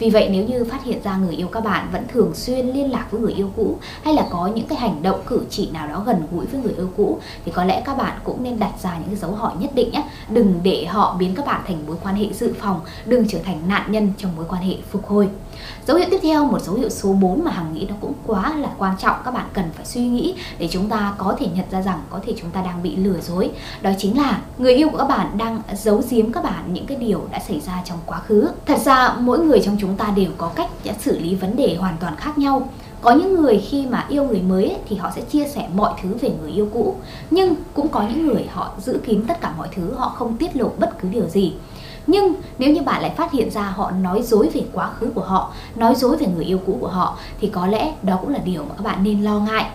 Vì 0.00 0.10
vậy 0.10 0.28
nếu 0.32 0.44
như 0.44 0.64
phát 0.64 0.84
hiện 0.84 1.02
ra 1.04 1.16
người 1.16 1.36
yêu 1.36 1.48
các 1.48 1.64
bạn 1.64 1.88
vẫn 1.92 2.04
thường 2.08 2.34
xuyên 2.34 2.66
liên 2.66 2.90
lạc 2.90 3.06
với 3.10 3.20
người 3.20 3.32
yêu 3.32 3.50
cũ 3.56 3.78
hay 4.02 4.14
là 4.14 4.26
có 4.30 4.46
những 4.46 4.66
cái 4.66 4.78
hành 4.78 5.02
động 5.02 5.20
cử 5.26 5.42
chỉ 5.50 5.70
nào 5.70 5.88
đó 5.88 6.02
gần 6.06 6.22
gũi 6.32 6.46
với 6.46 6.62
người 6.62 6.74
yêu 6.76 6.88
cũ 6.96 7.18
thì 7.44 7.52
có 7.52 7.64
lẽ 7.64 7.82
các 7.84 7.96
bạn 7.96 8.18
cũng 8.24 8.42
nên 8.42 8.58
đặt 8.58 8.72
ra 8.82 8.98
những 8.98 9.06
cái 9.06 9.16
dấu 9.16 9.30
hỏi 9.30 9.52
nhất 9.58 9.70
định 9.74 9.90
nhé. 9.90 10.04
Đừng 10.28 10.60
để 10.62 10.84
họ 10.84 11.16
biến 11.18 11.34
các 11.34 11.46
bạn 11.46 11.60
thành 11.66 11.86
mối 11.86 11.96
quan 12.02 12.14
hệ 12.14 12.26
dự 12.32 12.54
phòng, 12.60 12.80
đừng 13.04 13.28
trở 13.28 13.38
thành 13.44 13.68
nạn 13.68 13.92
nhân 13.92 14.12
trong 14.18 14.36
mối 14.36 14.44
quan 14.48 14.62
hệ 14.62 14.76
phục 14.90 15.06
hồi. 15.06 15.28
Dấu 15.86 15.96
hiệu 15.96 16.06
tiếp 16.10 16.18
theo, 16.22 16.44
một 16.44 16.62
dấu 16.62 16.74
hiệu 16.74 16.88
số 16.88 17.12
4 17.12 17.44
mà 17.44 17.50
Hằng 17.50 17.74
nghĩ 17.74 17.86
nó 17.88 17.94
cũng 18.00 18.12
quá 18.26 18.54
là 18.56 18.68
quan 18.78 18.96
trọng 18.98 19.16
các 19.24 19.34
bạn 19.34 19.46
cần 19.52 19.64
phải 19.74 19.86
suy 19.86 20.00
nghĩ 20.00 20.34
để 20.58 20.68
chúng 20.72 20.88
ta 20.88 21.14
có 21.18 21.36
thể 21.38 21.46
nhận 21.54 21.66
ra 21.70 21.82
rằng 21.82 22.02
có 22.10 22.20
thể 22.26 22.34
chúng 22.40 22.50
ta 22.50 22.62
đang 22.62 22.82
bị 22.82 22.96
lừa 22.96 23.20
dối. 23.20 23.50
Đó 23.82 23.90
chính 23.98 24.18
là 24.18 24.40
người 24.58 24.74
yêu 24.74 24.88
của 24.88 24.98
các 24.98 25.08
bạn 25.08 25.38
đang 25.38 25.62
giấu 25.74 26.02
giếm 26.10 26.32
các 26.32 26.44
bạn 26.44 26.72
những 26.72 26.86
cái 26.86 26.96
điều 26.96 27.26
đã 27.32 27.38
xảy 27.38 27.60
ra 27.60 27.82
trong 27.84 27.98
quá 28.06 28.18
khứ. 28.18 28.48
Thật 28.66 28.78
ra 28.84 29.16
mỗi 29.20 29.38
người 29.38 29.60
trong 29.64 29.76
chúng 29.80 29.96
ta 29.96 30.12
đều 30.16 30.30
có 30.38 30.48
cách 30.48 30.70
đã 30.84 30.94
xử 31.00 31.18
lý 31.18 31.34
vấn 31.34 31.56
đề 31.56 31.76
hoàn 31.80 31.96
toàn 32.00 32.16
khác 32.16 32.38
nhau 32.38 32.68
có 33.02 33.10
những 33.10 33.34
người 33.34 33.58
khi 33.58 33.86
mà 33.86 34.06
yêu 34.08 34.24
người 34.24 34.40
mới 34.40 34.64
ấy, 34.64 34.78
thì 34.88 34.96
họ 34.96 35.10
sẽ 35.16 35.22
chia 35.22 35.48
sẻ 35.48 35.68
mọi 35.74 35.92
thứ 36.02 36.16
về 36.20 36.30
người 36.40 36.50
yêu 36.50 36.68
cũ 36.72 36.96
nhưng 37.30 37.54
cũng 37.74 37.88
có 37.88 38.02
những 38.08 38.26
người 38.26 38.46
họ 38.52 38.72
giữ 38.78 39.00
kín 39.04 39.24
tất 39.28 39.40
cả 39.40 39.54
mọi 39.58 39.68
thứ 39.76 39.94
họ 39.94 40.08
không 40.08 40.36
tiết 40.36 40.56
lộ 40.56 40.70
bất 40.78 40.98
cứ 41.00 41.08
điều 41.08 41.28
gì 41.28 41.52
nhưng 42.06 42.34
nếu 42.58 42.70
như 42.70 42.82
bạn 42.82 43.02
lại 43.02 43.12
phát 43.16 43.32
hiện 43.32 43.50
ra 43.50 43.62
họ 43.62 43.90
nói 43.90 44.22
dối 44.22 44.50
về 44.54 44.62
quá 44.72 44.90
khứ 44.98 45.06
của 45.14 45.24
họ, 45.24 45.52
nói 45.76 45.94
dối 45.94 46.16
về 46.16 46.26
người 46.26 46.44
yêu 46.44 46.60
cũ 46.66 46.78
của 46.80 46.88
họ, 46.88 47.18
thì 47.40 47.48
có 47.48 47.66
lẽ 47.66 47.92
đó 48.02 48.18
cũng 48.20 48.30
là 48.30 48.38
điều 48.44 48.62
mà 48.62 48.74
các 48.76 48.84
bạn 48.84 49.04
nên 49.04 49.22
lo 49.22 49.38
ngại 49.38 49.70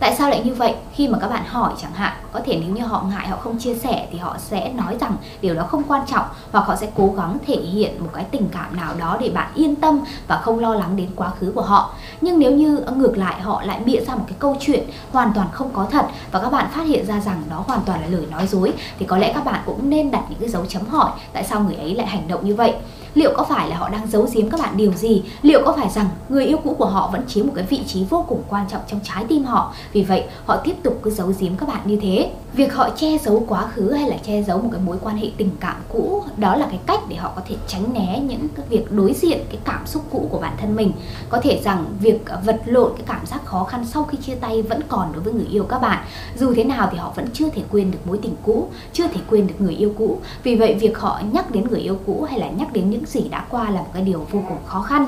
tại 0.00 0.14
sao 0.18 0.30
lại 0.30 0.42
như 0.44 0.54
vậy? 0.54 0.74
Khi 0.94 1.08
mà 1.08 1.18
các 1.18 1.28
bạn 1.28 1.44
hỏi 1.46 1.72
chẳng 1.82 1.92
hạn, 1.92 2.12
có 2.32 2.40
thể 2.44 2.58
nếu 2.60 2.74
như 2.74 2.82
họ 2.82 3.04
ngại, 3.10 3.28
họ 3.28 3.36
không 3.36 3.58
chia 3.58 3.74
sẻ 3.74 4.06
thì 4.12 4.18
họ 4.18 4.36
sẽ 4.38 4.72
nói 4.72 4.96
rằng 5.00 5.16
điều 5.40 5.54
đó 5.54 5.62
không 5.62 5.82
quan 5.88 6.02
trọng 6.06 6.26
hoặc 6.52 6.66
họ 6.66 6.76
sẽ 6.76 6.88
cố 6.96 7.14
gắng 7.16 7.38
thể 7.46 7.56
hiện 7.56 8.00
một 8.00 8.10
cái 8.12 8.24
tình 8.24 8.48
cảm 8.52 8.76
nào 8.76 8.94
đó 8.98 9.16
để 9.20 9.30
bạn 9.30 9.50
yên 9.54 9.76
tâm 9.76 10.00
và 10.26 10.36
không 10.36 10.58
lo 10.58 10.74
lắng 10.74 10.96
đến 10.96 11.08
quá 11.16 11.30
khứ 11.40 11.52
của 11.54 11.62
họ. 11.62 11.94
Nhưng 12.20 12.38
nếu 12.38 12.52
như 12.52 12.84
ngược 12.96 13.18
lại, 13.18 13.40
họ 13.40 13.62
lại 13.62 13.80
bịa 13.84 14.00
ra 14.00 14.14
một 14.14 14.24
cái 14.26 14.36
câu 14.38 14.56
chuyện 14.60 14.84
hoàn 15.12 15.32
toàn 15.34 15.48
không 15.52 15.70
có 15.72 15.86
thật 15.90 16.06
và 16.30 16.40
các 16.40 16.50
bạn 16.50 16.66
phát 16.72 16.86
hiện 16.86 17.06
ra 17.06 17.20
rằng 17.20 17.42
đó 17.50 17.64
hoàn 17.66 17.80
toàn 17.86 18.00
là 18.00 18.06
lời 18.06 18.26
nói 18.30 18.46
dối, 18.46 18.72
thì 18.98 19.06
có 19.06 19.18
lẽ 19.18 19.32
các 19.32 19.44
bạn 19.44 19.62
cũng 19.66 19.90
nên 19.90 20.10
đặt 20.10 20.22
những 20.28 20.38
cái 20.38 20.48
dấu 20.48 20.66
chấm 20.66 20.86
hỏi 20.86 21.10
tại 21.32 21.44
sao 21.44 21.60
người 21.60 21.76
ấy 21.76 21.94
lại 21.94 22.06
hành 22.06 22.28
động 22.28 22.46
như 22.46 22.54
vậy 22.54 22.74
liệu 23.14 23.32
có 23.36 23.44
phải 23.44 23.68
là 23.68 23.76
họ 23.76 23.88
đang 23.88 24.06
giấu 24.06 24.26
giếm 24.34 24.50
các 24.50 24.60
bạn 24.60 24.76
điều 24.76 24.92
gì? 24.92 25.22
Liệu 25.42 25.62
có 25.64 25.72
phải 25.72 25.90
rằng 25.90 26.06
người 26.28 26.46
yêu 26.46 26.58
cũ 26.64 26.74
của 26.78 26.86
họ 26.86 27.10
vẫn 27.12 27.22
chiếm 27.28 27.46
một 27.46 27.52
cái 27.56 27.64
vị 27.64 27.80
trí 27.86 28.04
vô 28.04 28.24
cùng 28.28 28.42
quan 28.48 28.66
trọng 28.70 28.82
trong 28.90 29.00
trái 29.04 29.24
tim 29.28 29.44
họ? 29.44 29.72
Vì 29.92 30.02
vậy, 30.02 30.24
họ 30.46 30.56
tiếp 30.56 30.74
tục 30.82 30.98
cứ 31.02 31.10
giấu 31.10 31.32
giếm 31.40 31.56
các 31.56 31.68
bạn 31.68 31.80
như 31.84 31.98
thế 32.02 32.30
việc 32.56 32.74
họ 32.74 32.90
che 32.96 33.18
giấu 33.18 33.44
quá 33.48 33.68
khứ 33.74 33.92
hay 33.92 34.08
là 34.08 34.16
che 34.16 34.42
giấu 34.42 34.58
một 34.58 34.68
cái 34.72 34.80
mối 34.80 34.96
quan 35.02 35.16
hệ 35.16 35.30
tình 35.36 35.50
cảm 35.60 35.76
cũ, 35.88 36.22
đó 36.36 36.56
là 36.56 36.66
cái 36.70 36.78
cách 36.86 37.00
để 37.08 37.16
họ 37.16 37.32
có 37.36 37.42
thể 37.48 37.56
tránh 37.66 37.92
né 37.92 38.20
những 38.20 38.48
cái 38.56 38.66
việc 38.68 38.92
đối 38.92 39.12
diện 39.12 39.38
cái 39.48 39.58
cảm 39.64 39.86
xúc 39.86 40.04
cũ 40.10 40.28
của 40.30 40.38
bản 40.38 40.56
thân 40.60 40.76
mình. 40.76 40.92
Có 41.28 41.40
thể 41.40 41.60
rằng 41.64 41.84
việc 42.00 42.26
à, 42.26 42.36
vật 42.44 42.62
lộn 42.64 42.92
cái 42.96 43.04
cảm 43.06 43.26
giác 43.26 43.44
khó 43.44 43.64
khăn 43.64 43.84
sau 43.86 44.04
khi 44.04 44.18
chia 44.18 44.34
tay 44.34 44.62
vẫn 44.62 44.80
còn 44.88 45.12
đối 45.12 45.22
với 45.22 45.32
người 45.32 45.46
yêu 45.50 45.64
các 45.64 45.78
bạn. 45.78 46.04
Dù 46.38 46.54
thế 46.54 46.64
nào 46.64 46.88
thì 46.92 46.98
họ 46.98 47.12
vẫn 47.16 47.28
chưa 47.32 47.48
thể 47.48 47.62
quên 47.70 47.90
được 47.90 47.98
mối 48.04 48.18
tình 48.22 48.34
cũ, 48.42 48.68
chưa 48.92 49.08
thể 49.08 49.20
quên 49.30 49.46
được 49.46 49.54
người 49.58 49.74
yêu 49.74 49.92
cũ. 49.98 50.18
Vì 50.42 50.56
vậy, 50.56 50.74
việc 50.74 50.98
họ 50.98 51.20
nhắc 51.32 51.50
đến 51.50 51.68
người 51.68 51.80
yêu 51.80 51.98
cũ 52.06 52.26
hay 52.30 52.38
là 52.38 52.50
nhắc 52.50 52.72
đến 52.72 52.90
những 52.90 53.06
gì 53.06 53.28
đã 53.28 53.46
qua 53.50 53.70
là 53.70 53.80
một 53.80 53.90
cái 53.94 54.02
điều 54.02 54.26
vô 54.30 54.40
cùng 54.48 54.58
khó 54.66 54.82
khăn. 54.82 55.06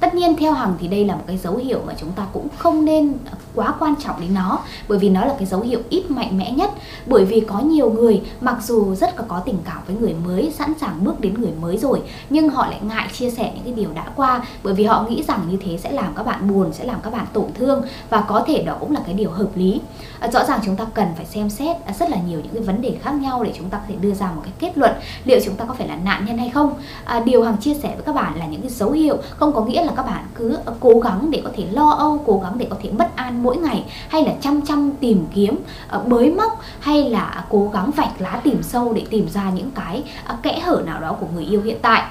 Tất 0.00 0.14
nhiên 0.14 0.36
theo 0.36 0.52
Hằng 0.52 0.74
thì 0.80 0.88
đây 0.88 1.04
là 1.04 1.14
một 1.14 1.22
cái 1.26 1.38
dấu 1.38 1.56
hiệu 1.56 1.80
mà 1.86 1.94
chúng 2.00 2.12
ta 2.12 2.26
cũng 2.32 2.48
không 2.58 2.84
nên 2.84 3.12
quá 3.54 3.74
quan 3.78 3.94
trọng 4.04 4.20
đến 4.20 4.34
nó 4.34 4.58
bởi 4.88 4.98
vì 4.98 5.08
nó 5.08 5.24
là 5.24 5.34
cái 5.38 5.46
dấu 5.46 5.60
hiệu 5.60 5.80
ít 5.88 6.10
mạnh 6.10 6.38
mẽ 6.38 6.50
nhất. 6.52 6.70
Bởi 7.06 7.24
vì 7.24 7.40
có 7.40 7.60
nhiều 7.60 7.90
người 7.90 8.22
mặc 8.40 8.56
dù 8.62 8.94
rất 8.94 9.16
là 9.16 9.24
có 9.28 9.40
tình 9.40 9.58
cảm 9.64 9.82
với 9.86 9.96
người 9.96 10.14
mới 10.26 10.52
sẵn 10.58 10.72
sàng 10.80 11.04
bước 11.04 11.20
đến 11.20 11.34
người 11.34 11.52
mới 11.60 11.78
rồi 11.78 12.00
nhưng 12.30 12.48
họ 12.48 12.66
lại 12.66 12.80
ngại 12.82 13.08
chia 13.12 13.30
sẻ 13.30 13.52
những 13.54 13.64
cái 13.64 13.72
điều 13.72 13.92
đã 13.94 14.06
qua 14.16 14.44
bởi 14.62 14.74
vì 14.74 14.84
họ 14.84 15.06
nghĩ 15.08 15.22
rằng 15.28 15.40
như 15.50 15.56
thế 15.64 15.76
sẽ 15.76 15.90
làm 15.92 16.14
các 16.16 16.26
bạn 16.26 16.48
buồn 16.48 16.72
sẽ 16.72 16.84
làm 16.84 17.00
các 17.02 17.12
bạn 17.12 17.26
tổn 17.32 17.46
thương 17.54 17.82
và 18.10 18.20
có 18.20 18.44
thể 18.46 18.62
đó 18.62 18.76
cũng 18.80 18.92
là 18.92 19.00
cái 19.06 19.14
điều 19.14 19.30
hợp 19.30 19.48
lý. 19.54 19.80
À, 20.20 20.30
rõ 20.30 20.44
ràng 20.44 20.60
chúng 20.64 20.76
ta 20.76 20.84
cần 20.94 21.08
phải 21.16 21.26
xem 21.26 21.50
xét 21.50 21.76
à, 21.84 21.94
rất 21.98 22.10
là 22.10 22.16
nhiều 22.28 22.40
những 22.40 22.52
cái 22.54 22.62
vấn 22.62 22.82
đề 22.82 22.96
khác 23.02 23.14
nhau 23.14 23.44
để 23.44 23.52
chúng 23.58 23.70
ta 23.70 23.78
có 23.78 23.84
thể 23.88 23.94
đưa 24.00 24.14
ra 24.14 24.30
một 24.36 24.42
cái 24.44 24.52
kết 24.58 24.78
luận 24.78 24.92
liệu 25.24 25.40
chúng 25.44 25.54
ta 25.54 25.64
có 25.64 25.74
phải 25.74 25.88
là 25.88 25.96
nạn 25.96 26.24
nhân 26.26 26.38
hay 26.38 26.50
không. 26.50 26.74
À, 27.04 27.20
điều 27.20 27.44
Hằng 27.44 27.56
chia 27.56 27.74
sẻ 27.74 27.88
với 27.94 28.02
các 28.06 28.14
bạn 28.14 28.38
là 28.38 28.46
những 28.46 28.60
cái 28.60 28.70
dấu 28.70 28.90
hiệu 28.90 29.16
không 29.36 29.52
có 29.52 29.64
nghĩa 29.64 29.83
là 29.84 29.92
các 29.96 30.06
bạn 30.06 30.24
cứ 30.34 30.58
cố 30.80 31.00
gắng 31.00 31.30
để 31.30 31.40
có 31.44 31.50
thể 31.56 31.66
lo 31.70 31.90
âu 31.90 32.22
cố 32.26 32.40
gắng 32.42 32.58
để 32.58 32.66
có 32.70 32.76
thể 32.82 32.90
bất 32.90 33.16
an 33.16 33.42
mỗi 33.42 33.56
ngày 33.56 33.84
hay 34.08 34.22
là 34.22 34.32
chăm 34.40 34.62
chăm 34.62 34.90
tìm 35.00 35.26
kiếm 35.34 35.58
ờ, 35.88 36.02
bới 36.06 36.30
móc 36.30 36.60
hay 36.80 37.10
là 37.10 37.44
cố 37.50 37.70
gắng 37.72 37.90
vạch 37.90 38.20
lá 38.20 38.40
tìm 38.44 38.62
sâu 38.62 38.92
để 38.92 39.04
tìm 39.10 39.28
ra 39.28 39.50
những 39.50 39.70
cái 39.70 40.04
ờ, 40.24 40.36
kẽ 40.42 40.60
hở 40.60 40.82
nào 40.86 41.00
đó 41.00 41.16
của 41.20 41.26
người 41.34 41.44
yêu 41.44 41.62
hiện 41.62 41.78
tại. 41.82 42.02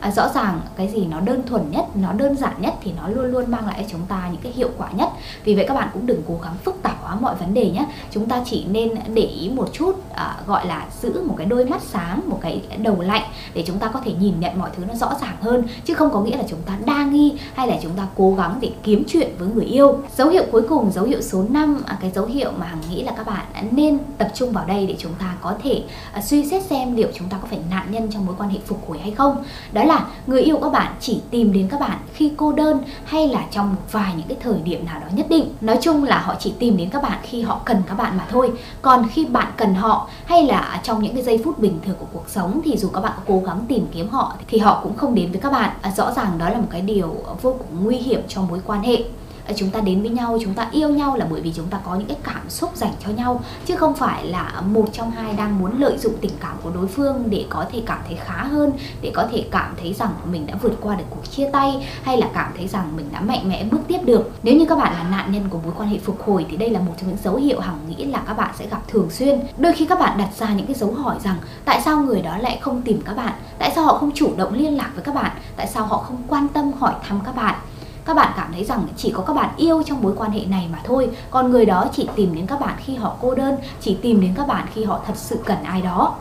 À, 0.00 0.10
rõ 0.10 0.28
ràng 0.28 0.60
cái 0.76 0.88
gì 0.88 1.06
nó 1.06 1.20
đơn 1.20 1.42
thuần 1.46 1.70
nhất 1.70 1.84
nó 1.94 2.12
đơn 2.12 2.36
giản 2.36 2.54
nhất 2.60 2.74
thì 2.82 2.92
nó 2.96 3.08
luôn 3.08 3.24
luôn 3.24 3.50
mang 3.50 3.66
lại 3.66 3.76
cho 3.78 3.88
chúng 3.92 4.06
ta 4.08 4.28
những 4.32 4.40
cái 4.42 4.52
hiệu 4.52 4.70
quả 4.78 4.88
nhất. 4.92 5.08
Vì 5.44 5.54
vậy 5.54 5.64
các 5.68 5.74
bạn 5.74 5.88
cũng 5.92 6.06
đừng 6.06 6.22
cố 6.28 6.34
gắng 6.42 6.54
phức 6.64 6.82
tạp 6.82 7.02
hóa 7.02 7.14
mọi 7.14 7.34
vấn 7.34 7.54
đề 7.54 7.70
nhé. 7.70 7.86
Chúng 8.10 8.26
ta 8.26 8.42
chỉ 8.44 8.64
nên 8.70 8.94
để 9.14 9.22
ý 9.22 9.50
một 9.50 9.68
chút 9.72 10.00
uh, 10.16 10.46
gọi 10.46 10.66
là 10.66 10.86
giữ 11.02 11.22
một 11.22 11.34
cái 11.38 11.46
đôi 11.46 11.64
mắt 11.64 11.82
sáng 11.82 12.20
một 12.26 12.38
cái 12.42 12.62
đầu 12.78 13.00
lạnh 13.00 13.22
để 13.54 13.64
chúng 13.66 13.78
ta 13.78 13.88
có 13.88 14.00
thể 14.00 14.12
nhìn 14.12 14.40
nhận 14.40 14.58
mọi 14.58 14.70
thứ 14.76 14.84
nó 14.88 14.94
rõ 14.94 15.12
ràng 15.20 15.36
hơn. 15.40 15.64
Chứ 15.84 15.94
không 15.94 16.10
có 16.12 16.20
nghĩa 16.20 16.36
là 16.36 16.44
chúng 16.48 16.62
ta 16.66 16.78
đa 16.86 17.04
nghi 17.04 17.34
hay 17.54 17.68
là 17.68 17.76
chúng 17.82 17.92
ta 17.92 18.06
cố 18.16 18.34
gắng 18.34 18.58
để 18.60 18.70
kiếm 18.82 19.04
chuyện 19.08 19.30
với 19.38 19.48
người 19.48 19.64
yêu. 19.64 19.98
Dấu 20.16 20.28
hiệu 20.28 20.44
cuối 20.52 20.62
cùng 20.68 20.92
dấu 20.92 21.04
hiệu 21.04 21.22
số 21.22 21.44
5 21.48 21.82
à, 21.86 21.98
cái 22.00 22.10
dấu 22.10 22.26
hiệu 22.26 22.52
mà 22.58 22.66
hằng 22.66 22.80
nghĩ 22.90 23.02
là 23.02 23.12
các 23.16 23.26
bạn 23.26 23.46
nên 23.70 23.98
tập 24.18 24.28
trung 24.34 24.52
vào 24.52 24.64
đây 24.66 24.86
để 24.86 24.96
chúng 24.98 25.14
ta 25.14 25.34
có 25.40 25.54
thể 25.62 25.84
uh, 26.18 26.24
suy 26.24 26.48
xét 26.48 26.62
xem 26.62 26.96
liệu 26.96 27.08
chúng 27.14 27.28
ta 27.28 27.36
có 27.42 27.46
phải 27.50 27.58
nạn 27.70 27.86
nhân 27.90 28.08
trong 28.10 28.26
mối 28.26 28.34
quan 28.38 28.50
hệ 28.50 28.58
phục 28.66 28.88
hồi 28.88 28.98
hay 28.98 29.10
không. 29.10 29.44
Đó 29.72 29.84
là 29.84 30.06
người 30.26 30.42
yêu 30.42 30.58
các 30.62 30.72
bạn 30.72 30.94
chỉ 31.00 31.20
tìm 31.30 31.52
đến 31.52 31.68
các 31.68 31.80
bạn 31.80 31.98
khi 32.14 32.32
cô 32.36 32.52
đơn 32.52 32.78
hay 33.04 33.28
là 33.28 33.46
trong 33.50 33.70
một 33.74 33.82
vài 33.92 34.12
những 34.16 34.28
cái 34.28 34.38
thời 34.40 34.58
điểm 34.64 34.86
nào 34.86 35.00
đó 35.00 35.06
nhất 35.12 35.26
định. 35.28 35.54
Nói 35.60 35.78
chung 35.82 36.04
là 36.04 36.18
họ 36.18 36.34
chỉ 36.38 36.54
tìm 36.58 36.76
đến 36.76 36.90
các 36.90 37.02
bạn 37.02 37.18
khi 37.22 37.42
họ 37.42 37.60
cần 37.64 37.82
các 37.86 37.94
bạn 37.94 38.16
mà 38.16 38.26
thôi. 38.30 38.52
Còn 38.82 39.08
khi 39.08 39.24
bạn 39.24 39.52
cần 39.56 39.74
họ 39.74 40.05
hay 40.24 40.42
là 40.42 40.80
trong 40.82 41.02
những 41.02 41.14
cái 41.14 41.22
giây 41.22 41.40
phút 41.44 41.58
bình 41.58 41.78
thường 41.84 41.96
của 41.98 42.06
cuộc 42.12 42.28
sống 42.28 42.60
thì 42.64 42.76
dù 42.76 42.88
các 42.88 43.00
bạn 43.00 43.12
có 43.16 43.22
cố 43.26 43.42
gắng 43.46 43.64
tìm 43.68 43.86
kiếm 43.92 44.08
họ 44.08 44.36
thì 44.48 44.58
họ 44.58 44.80
cũng 44.82 44.96
không 44.96 45.14
đến 45.14 45.32
với 45.32 45.40
các 45.40 45.52
bạn. 45.52 45.70
À, 45.82 45.92
rõ 45.96 46.12
ràng 46.12 46.38
đó 46.38 46.48
là 46.48 46.58
một 46.58 46.68
cái 46.70 46.80
điều 46.80 47.16
vô 47.42 47.52
cùng 47.58 47.84
nguy 47.84 47.96
hiểm 47.96 48.20
cho 48.28 48.42
mối 48.42 48.60
quan 48.66 48.82
hệ. 48.82 49.04
Ờ, 49.46 49.54
chúng 49.56 49.70
ta 49.70 49.80
đến 49.80 50.00
với 50.00 50.10
nhau, 50.10 50.38
chúng 50.42 50.54
ta 50.54 50.68
yêu 50.72 50.88
nhau 50.88 51.16
là 51.16 51.26
bởi 51.30 51.40
vì 51.40 51.52
chúng 51.52 51.66
ta 51.66 51.78
có 51.84 51.94
những 51.94 52.08
cái 52.08 52.16
cảm 52.24 52.50
xúc 52.50 52.70
dành 52.76 52.92
cho 53.04 53.10
nhau, 53.10 53.40
chứ 53.66 53.76
không 53.76 53.94
phải 53.94 54.26
là 54.26 54.62
một 54.66 54.88
trong 54.92 55.10
hai 55.10 55.32
đang 55.32 55.58
muốn 55.58 55.80
lợi 55.80 55.98
dụng 55.98 56.14
tình 56.20 56.30
cảm 56.40 56.56
của 56.62 56.70
đối 56.70 56.86
phương 56.86 57.24
để 57.30 57.46
có 57.50 57.64
thể 57.72 57.82
cảm 57.86 57.98
thấy 58.06 58.18
khá 58.24 58.44
hơn, 58.44 58.72
để 59.00 59.10
có 59.14 59.28
thể 59.32 59.44
cảm 59.50 59.74
thấy 59.80 59.94
rằng 59.94 60.10
mình 60.30 60.46
đã 60.46 60.54
vượt 60.62 60.72
qua 60.80 60.94
được 60.94 61.04
cuộc 61.10 61.30
chia 61.30 61.50
tay 61.52 61.86
hay 62.02 62.16
là 62.18 62.26
cảm 62.34 62.52
thấy 62.56 62.68
rằng 62.68 62.96
mình 62.96 63.06
đã 63.12 63.20
mạnh 63.20 63.48
mẽ 63.48 63.64
bước 63.64 63.80
tiếp 63.88 63.98
được. 64.04 64.30
Nếu 64.42 64.56
như 64.56 64.66
các 64.68 64.78
bạn 64.78 64.92
là 64.92 65.02
nạn 65.10 65.32
nhân 65.32 65.48
của 65.50 65.58
mối 65.64 65.72
quan 65.76 65.88
hệ 65.88 65.98
phục 65.98 66.22
hồi 66.22 66.46
thì 66.50 66.56
đây 66.56 66.70
là 66.70 66.80
một 66.80 66.92
trong 67.00 67.08
những 67.08 67.18
dấu 67.24 67.36
hiệu 67.36 67.60
hằng 67.60 67.78
nghĩ 67.88 68.04
là 68.04 68.22
các 68.26 68.36
bạn 68.36 68.54
sẽ 68.58 68.66
gặp 68.66 68.88
thường 68.88 69.10
xuyên. 69.10 69.40
Đôi 69.58 69.72
khi 69.72 69.86
các 69.86 69.98
bạn 69.98 70.18
đặt 70.18 70.28
ra 70.38 70.54
những 70.54 70.66
cái 70.66 70.74
dấu 70.74 70.92
hỏi 70.92 71.16
rằng, 71.24 71.36
tại 71.64 71.80
sao 71.84 72.02
người 72.02 72.22
đó 72.22 72.38
lại 72.38 72.58
không 72.60 72.82
tìm 72.82 73.00
các 73.04 73.16
bạn? 73.16 73.32
Tại 73.58 73.72
sao 73.74 73.84
họ 73.84 73.98
không 73.98 74.10
chủ 74.14 74.32
động 74.36 74.54
liên 74.54 74.76
lạc 74.76 74.90
với 74.94 75.04
các 75.04 75.14
bạn? 75.14 75.30
Tại 75.56 75.66
sao 75.66 75.86
họ 75.86 75.98
không 75.98 76.22
quan 76.28 76.48
tâm 76.48 76.72
hỏi 76.72 76.94
thăm 77.08 77.20
các 77.24 77.36
bạn? 77.36 77.54
Các 78.06 78.14
bạn 78.14 78.32
cảm 78.36 78.52
thấy 78.52 78.64
rằng 78.64 78.86
chỉ 78.96 79.10
có 79.10 79.22
các 79.22 79.32
bạn 79.32 79.50
yêu 79.56 79.82
trong 79.82 80.02
mối 80.02 80.12
quan 80.16 80.30
hệ 80.30 80.40
này 80.44 80.68
mà 80.72 80.78
thôi. 80.84 81.10
Còn 81.30 81.50
người 81.50 81.66
đó 81.66 81.86
chỉ 81.92 82.08
tìm 82.16 82.34
đến 82.34 82.46
các 82.46 82.60
bạn 82.60 82.74
khi 82.84 82.94
họ 82.94 83.16
cô 83.20 83.34
đơn 83.34 83.56
chỉ 83.80 83.96
tìm 84.02 84.20
đến 84.20 84.34
các 84.36 84.46
bạn 84.46 84.66
khi 84.74 84.84
họ 84.84 85.00
thật 85.06 85.16
sự 85.16 85.38
cần 85.44 85.62
ai 85.62 85.82
đó. 85.82 86.14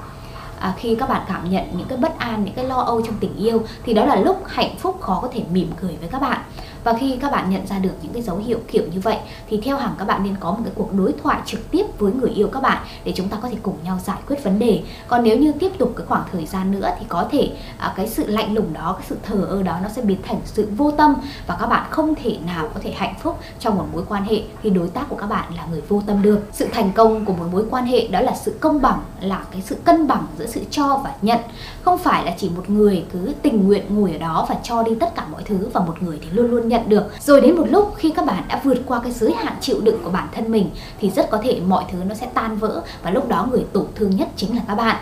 À, 0.60 0.74
khi 0.78 0.96
các 0.96 1.10
bạn 1.10 1.22
cảm 1.28 1.50
nhận 1.50 1.64
những 1.78 1.88
cái 1.88 1.98
bất 1.98 2.20
an 2.20 2.44
những 2.46 2.54
cái 2.54 2.66
lo 2.66 2.76
âu 2.76 3.02
trong 3.02 3.16
tình 3.20 3.36
yêu 3.36 3.62
thì 3.84 3.94
đó 3.94 4.06
là 4.06 4.16
lúc 4.16 4.44
hạnh 4.48 4.76
phúc 4.80 4.98
khó 5.02 5.20
có 5.22 5.28
thể 5.34 5.44
mỉm 5.52 5.72
cười 5.82 5.96
với 6.00 6.10
các 6.10 6.22
bạn 6.22 6.42
và 6.86 6.94
khi 7.00 7.18
các 7.22 7.32
bạn 7.32 7.50
nhận 7.50 7.68
ra 7.68 7.80
được 7.80 7.94
những 8.02 8.14
cái 8.14 8.22
dấu 8.22 8.38
hiệu 8.38 8.60
kiểu 8.68 8.84
như 8.94 9.00
vậy 9.00 9.18
thì 9.50 9.62
theo 9.64 9.78
hẳn 9.78 9.92
các 9.98 10.06
bạn 10.06 10.24
nên 10.24 10.36
có 10.40 10.52
một 10.52 10.60
cái 10.64 10.74
cuộc 10.76 10.94
đối 10.94 11.14
thoại 11.24 11.42
trực 11.46 11.72
tiếp 11.72 11.86
với 12.00 12.12
người 12.12 12.30
yêu 12.30 12.48
các 12.48 12.64
bạn 12.64 12.84
để 13.04 13.14
chúng 13.16 13.30
ta 13.30 13.38
có 13.42 13.50
thể 13.50 13.58
cùng 13.64 13.76
nhau 13.84 14.00
giải 14.04 14.18
quyết 14.28 14.44
vấn 14.44 14.60
đề. 14.60 14.84
Còn 15.08 15.24
nếu 15.24 15.38
như 15.38 15.52
tiếp 15.52 15.72
tục 15.78 15.94
cái 15.96 16.06
khoảng 16.06 16.24
thời 16.32 16.46
gian 16.46 16.72
nữa 16.72 16.90
thì 17.00 17.06
có 17.10 17.28
thể 17.32 17.52
à, 17.78 17.94
cái 17.96 18.08
sự 18.08 18.28
lạnh 18.28 18.54
lùng 18.54 18.74
đó 18.74 18.96
cái 18.98 19.06
sự 19.10 19.18
thờ 19.24 19.46
ơ 19.50 19.64
đó 19.64 19.78
nó 19.84 19.90
sẽ 19.90 20.02
biến 20.02 20.22
thành 20.28 20.40
sự 20.46 20.68
vô 20.78 20.92
tâm 20.92 21.16
và 21.48 21.58
các 21.60 21.68
bạn 21.68 21.86
không 21.90 22.16
thể 22.16 22.38
nào 22.46 22.70
có 22.74 22.80
thể 22.84 22.92
hạnh 22.92 23.14
phúc 23.22 23.40
trong 23.60 23.76
một 23.76 23.86
mối 23.94 24.04
quan 24.10 24.24
hệ 24.24 24.42
khi 24.62 24.70
đối 24.70 24.88
tác 24.88 25.06
của 25.10 25.16
các 25.16 25.28
bạn 25.28 25.56
là 25.56 25.66
người 25.72 25.82
vô 25.82 26.02
tâm 26.08 26.22
được. 26.22 26.40
Sự 26.54 26.68
thành 26.74 26.92
công 26.92 27.26
của 27.26 27.34
một 27.34 27.46
mối 27.52 27.66
quan 27.72 27.86
hệ 27.86 28.08
đó 28.08 28.22
là 28.22 28.36
sự 28.36 28.58
công 28.60 28.82
bằng 28.82 29.00
là 29.22 29.46
cái 29.52 29.62
sự 29.62 29.76
cân 29.86 30.08
bằng 30.08 30.28
giữa 30.38 30.48
sự 30.48 30.62
cho 30.70 31.02
và 31.04 31.14
nhận. 31.22 31.40
Không 31.82 31.98
phải 31.98 32.26
là 32.26 32.36
chỉ 32.38 32.50
một 32.50 32.70
người 32.70 33.06
cứ 33.14 33.34
tình 33.42 33.68
nguyện 33.68 33.86
ngồi 33.90 34.12
ở 34.12 34.18
đó 34.18 34.46
và 34.50 34.56
cho 34.64 34.84
đi 34.84 34.96
tất 35.00 35.16
cả 35.16 35.26
mọi 35.32 35.44
thứ 35.46 35.70
và 35.74 35.82
một 35.82 36.02
người 36.02 36.20
thì 36.22 36.30
luôn 36.32 36.52
luôn 36.52 36.68
nhận 36.68 36.75
nhận 36.76 36.90
được. 36.90 37.04
Rồi 37.20 37.42
đến 37.42 37.56
một 37.56 37.66
lúc 37.70 37.94
khi 37.98 38.10
các 38.10 38.26
bạn 38.26 38.44
đã 38.48 38.62
vượt 38.64 38.78
qua 38.86 39.00
cái 39.04 39.12
giới 39.12 39.34
hạn 39.34 39.54
chịu 39.62 39.82
đựng 39.82 40.00
của 40.04 40.10
bản 40.10 40.28
thân 40.36 40.52
mình, 40.52 40.70
thì 41.00 41.10
rất 41.10 41.30
có 41.32 41.40
thể 41.44 41.60
mọi 41.68 41.84
thứ 41.92 41.98
nó 42.08 42.16
sẽ 42.16 42.28
tan 42.34 42.58
vỡ 42.58 42.82
và 43.04 43.12
lúc 43.12 43.30
đó 43.30 43.48
người 43.52 43.66
tổn 43.74 43.86
thương 43.96 44.16
nhất 44.16 44.28
chính 44.36 44.56
là 44.56 44.62
các 44.68 44.76
bạn. 44.76 44.96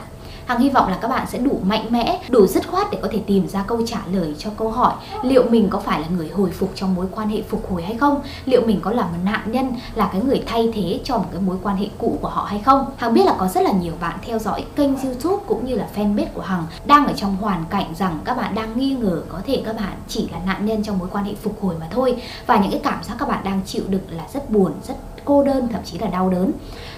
Hằng 0.46 0.60
hy 0.60 0.70
vọng 0.70 0.90
là 0.90 0.98
các 1.02 1.08
bạn 1.08 1.28
sẽ 1.28 1.40
đủ 1.40 1.60
mạnh 1.64 1.86
mẽ, 1.90 2.20
đủ 2.30 2.48
dứt 2.48 2.68
khoát 2.68 2.88
để 2.92 2.98
có 3.02 3.08
thể 3.12 3.20
tìm 3.28 3.48
ra 3.48 3.64
câu 3.68 3.82
trả 3.86 4.00
lời 4.12 4.36
cho 4.38 4.50
câu 4.58 4.70
hỏi 4.70 4.94
liệu 5.24 5.44
mình 5.50 5.68
có 5.70 5.80
phải 5.80 6.02
là 6.02 6.08
người 6.08 6.30
hồi 6.30 6.50
phục 6.52 6.72
trong 6.76 6.96
mối 6.96 7.06
quan 7.12 7.30
hệ 7.30 7.42
phục 7.42 7.72
hồi 7.72 7.84
hay 7.84 7.98
không? 7.98 8.22
Liệu 8.46 8.62
mình 8.66 8.80
có 8.82 8.92
là 8.92 9.04
một 9.04 9.18
nạn 9.26 9.52
nhân, 9.52 9.76
là 9.96 10.10
cái 10.12 10.22
người 10.22 10.44
thay 10.46 10.72
thế 10.74 11.00
cho 11.04 11.18
một 11.18 11.26
cái 11.32 11.42
mối 11.42 11.58
quan 11.64 11.78
hệ 11.78 11.88
cũ 11.98 12.18
của 12.22 12.28
họ 12.28 12.46
hay 12.46 12.62
không? 12.66 12.86
Hằng 12.98 13.14
biết 13.14 13.26
là 13.26 13.36
có 13.38 13.48
rất 13.48 13.64
là 13.64 13.72
nhiều 13.72 13.94
bạn 14.02 14.20
theo 14.22 14.40
dõi 14.40 14.66
kênh 14.76 14.98
youtube 14.98 15.44
cũng 15.48 15.66
như 15.66 15.76
là 15.76 15.88
fanpage 15.96 16.26
của 16.34 16.42
Hằng 16.42 16.66
đang 16.86 17.08
ở 17.08 17.14
trong 17.14 17.36
hoàn 17.36 17.66
cảnh 17.70 17.96
rằng 17.96 18.20
các 18.26 18.38
bạn 18.38 18.56
đang 18.56 18.80
nghi 18.80 18.92
ngờ 18.92 19.22
có 19.30 19.40
thể 19.46 19.62
các 19.66 19.76
bạn 19.76 19.94
chỉ 20.08 20.30
là 20.32 20.40
nạn 20.46 20.66
nhân 20.66 20.84
trong 20.84 21.00
mối 21.00 21.08
quan 21.12 21.26
hệ 21.26 21.34
phục 21.36 21.62
hồi 21.62 21.76
mà 21.80 21.88
thôi 21.92 22.22
và 22.48 22.58
những 22.58 22.72
cái 22.72 22.82
cảm 22.84 23.04
giác 23.04 23.16
các 23.20 23.30
bạn 23.30 23.44
đang 23.44 23.62
chịu 23.66 23.84
đựng 23.88 24.02
là 24.10 24.24
rất 24.34 24.50
buồn, 24.50 24.72
rất 24.88 24.96
cô 25.26 25.44
đơn, 25.44 25.68
thậm 25.72 25.82
chí 25.86 25.98
là 25.98 26.08
đau 26.08 26.30
đớn. 26.30 26.52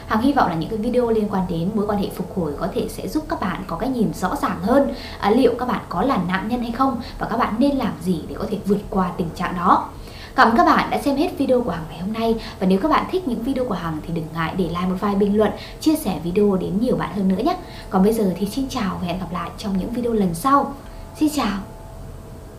Hằng 0.07 0.21
hy 0.21 0.33
vọng 0.33 0.49
là 0.49 0.55
những 0.55 0.69
cái 0.69 0.79
video 0.79 1.09
liên 1.09 1.27
quan 1.29 1.43
đến 1.49 1.69
mối 1.73 1.87
quan 1.87 1.99
hệ 1.99 2.09
phục 2.15 2.37
hồi 2.37 2.53
có 2.59 2.67
thể 2.73 2.87
sẽ 2.89 3.07
giúp 3.07 3.25
các 3.29 3.41
bạn 3.41 3.63
có 3.67 3.77
cái 3.77 3.89
nhìn 3.89 4.13
rõ 4.13 4.35
ràng 4.41 4.59
hơn 4.61 4.93
à, 5.19 5.29
liệu 5.29 5.53
các 5.59 5.67
bạn 5.67 5.81
có 5.89 6.01
là 6.01 6.17
nạn 6.27 6.47
nhân 6.47 6.61
hay 6.61 6.71
không 6.71 7.01
và 7.19 7.27
các 7.27 7.37
bạn 7.37 7.55
nên 7.57 7.77
làm 7.77 7.93
gì 8.01 8.21
để 8.29 8.35
có 8.39 8.45
thể 8.49 8.57
vượt 8.65 8.81
qua 8.89 9.11
tình 9.17 9.29
trạng 9.35 9.55
đó. 9.55 9.89
Cảm 10.35 10.49
ơn 10.49 10.57
các 10.57 10.65
bạn 10.65 10.89
đã 10.89 11.01
xem 11.01 11.15
hết 11.15 11.37
video 11.37 11.61
của 11.61 11.71
Hằng 11.71 11.85
ngày 11.89 11.99
hôm 11.99 12.13
nay 12.13 12.35
Và 12.59 12.67
nếu 12.67 12.79
các 12.79 12.91
bạn 12.91 13.05
thích 13.11 13.27
những 13.27 13.43
video 13.43 13.65
của 13.65 13.75
Hằng 13.75 13.99
thì 14.07 14.13
đừng 14.13 14.27
ngại 14.33 14.53
để 14.57 14.69
lại 14.69 14.87
một 14.87 14.95
vài 14.99 15.15
bình 15.15 15.37
luận 15.37 15.51
Chia 15.79 15.95
sẻ 15.95 16.19
video 16.23 16.55
đến 16.55 16.79
nhiều 16.79 16.95
bạn 16.95 17.15
hơn 17.15 17.27
nữa 17.27 17.43
nhé 17.45 17.57
Còn 17.89 18.03
bây 18.03 18.13
giờ 18.13 18.33
thì 18.37 18.45
xin 18.45 18.67
chào 18.69 18.97
và 19.01 19.07
hẹn 19.07 19.19
gặp 19.19 19.31
lại 19.31 19.49
trong 19.57 19.77
những 19.77 19.89
video 19.89 20.13
lần 20.13 20.33
sau 20.33 20.73
Xin 21.19 21.29
chào 21.35 21.74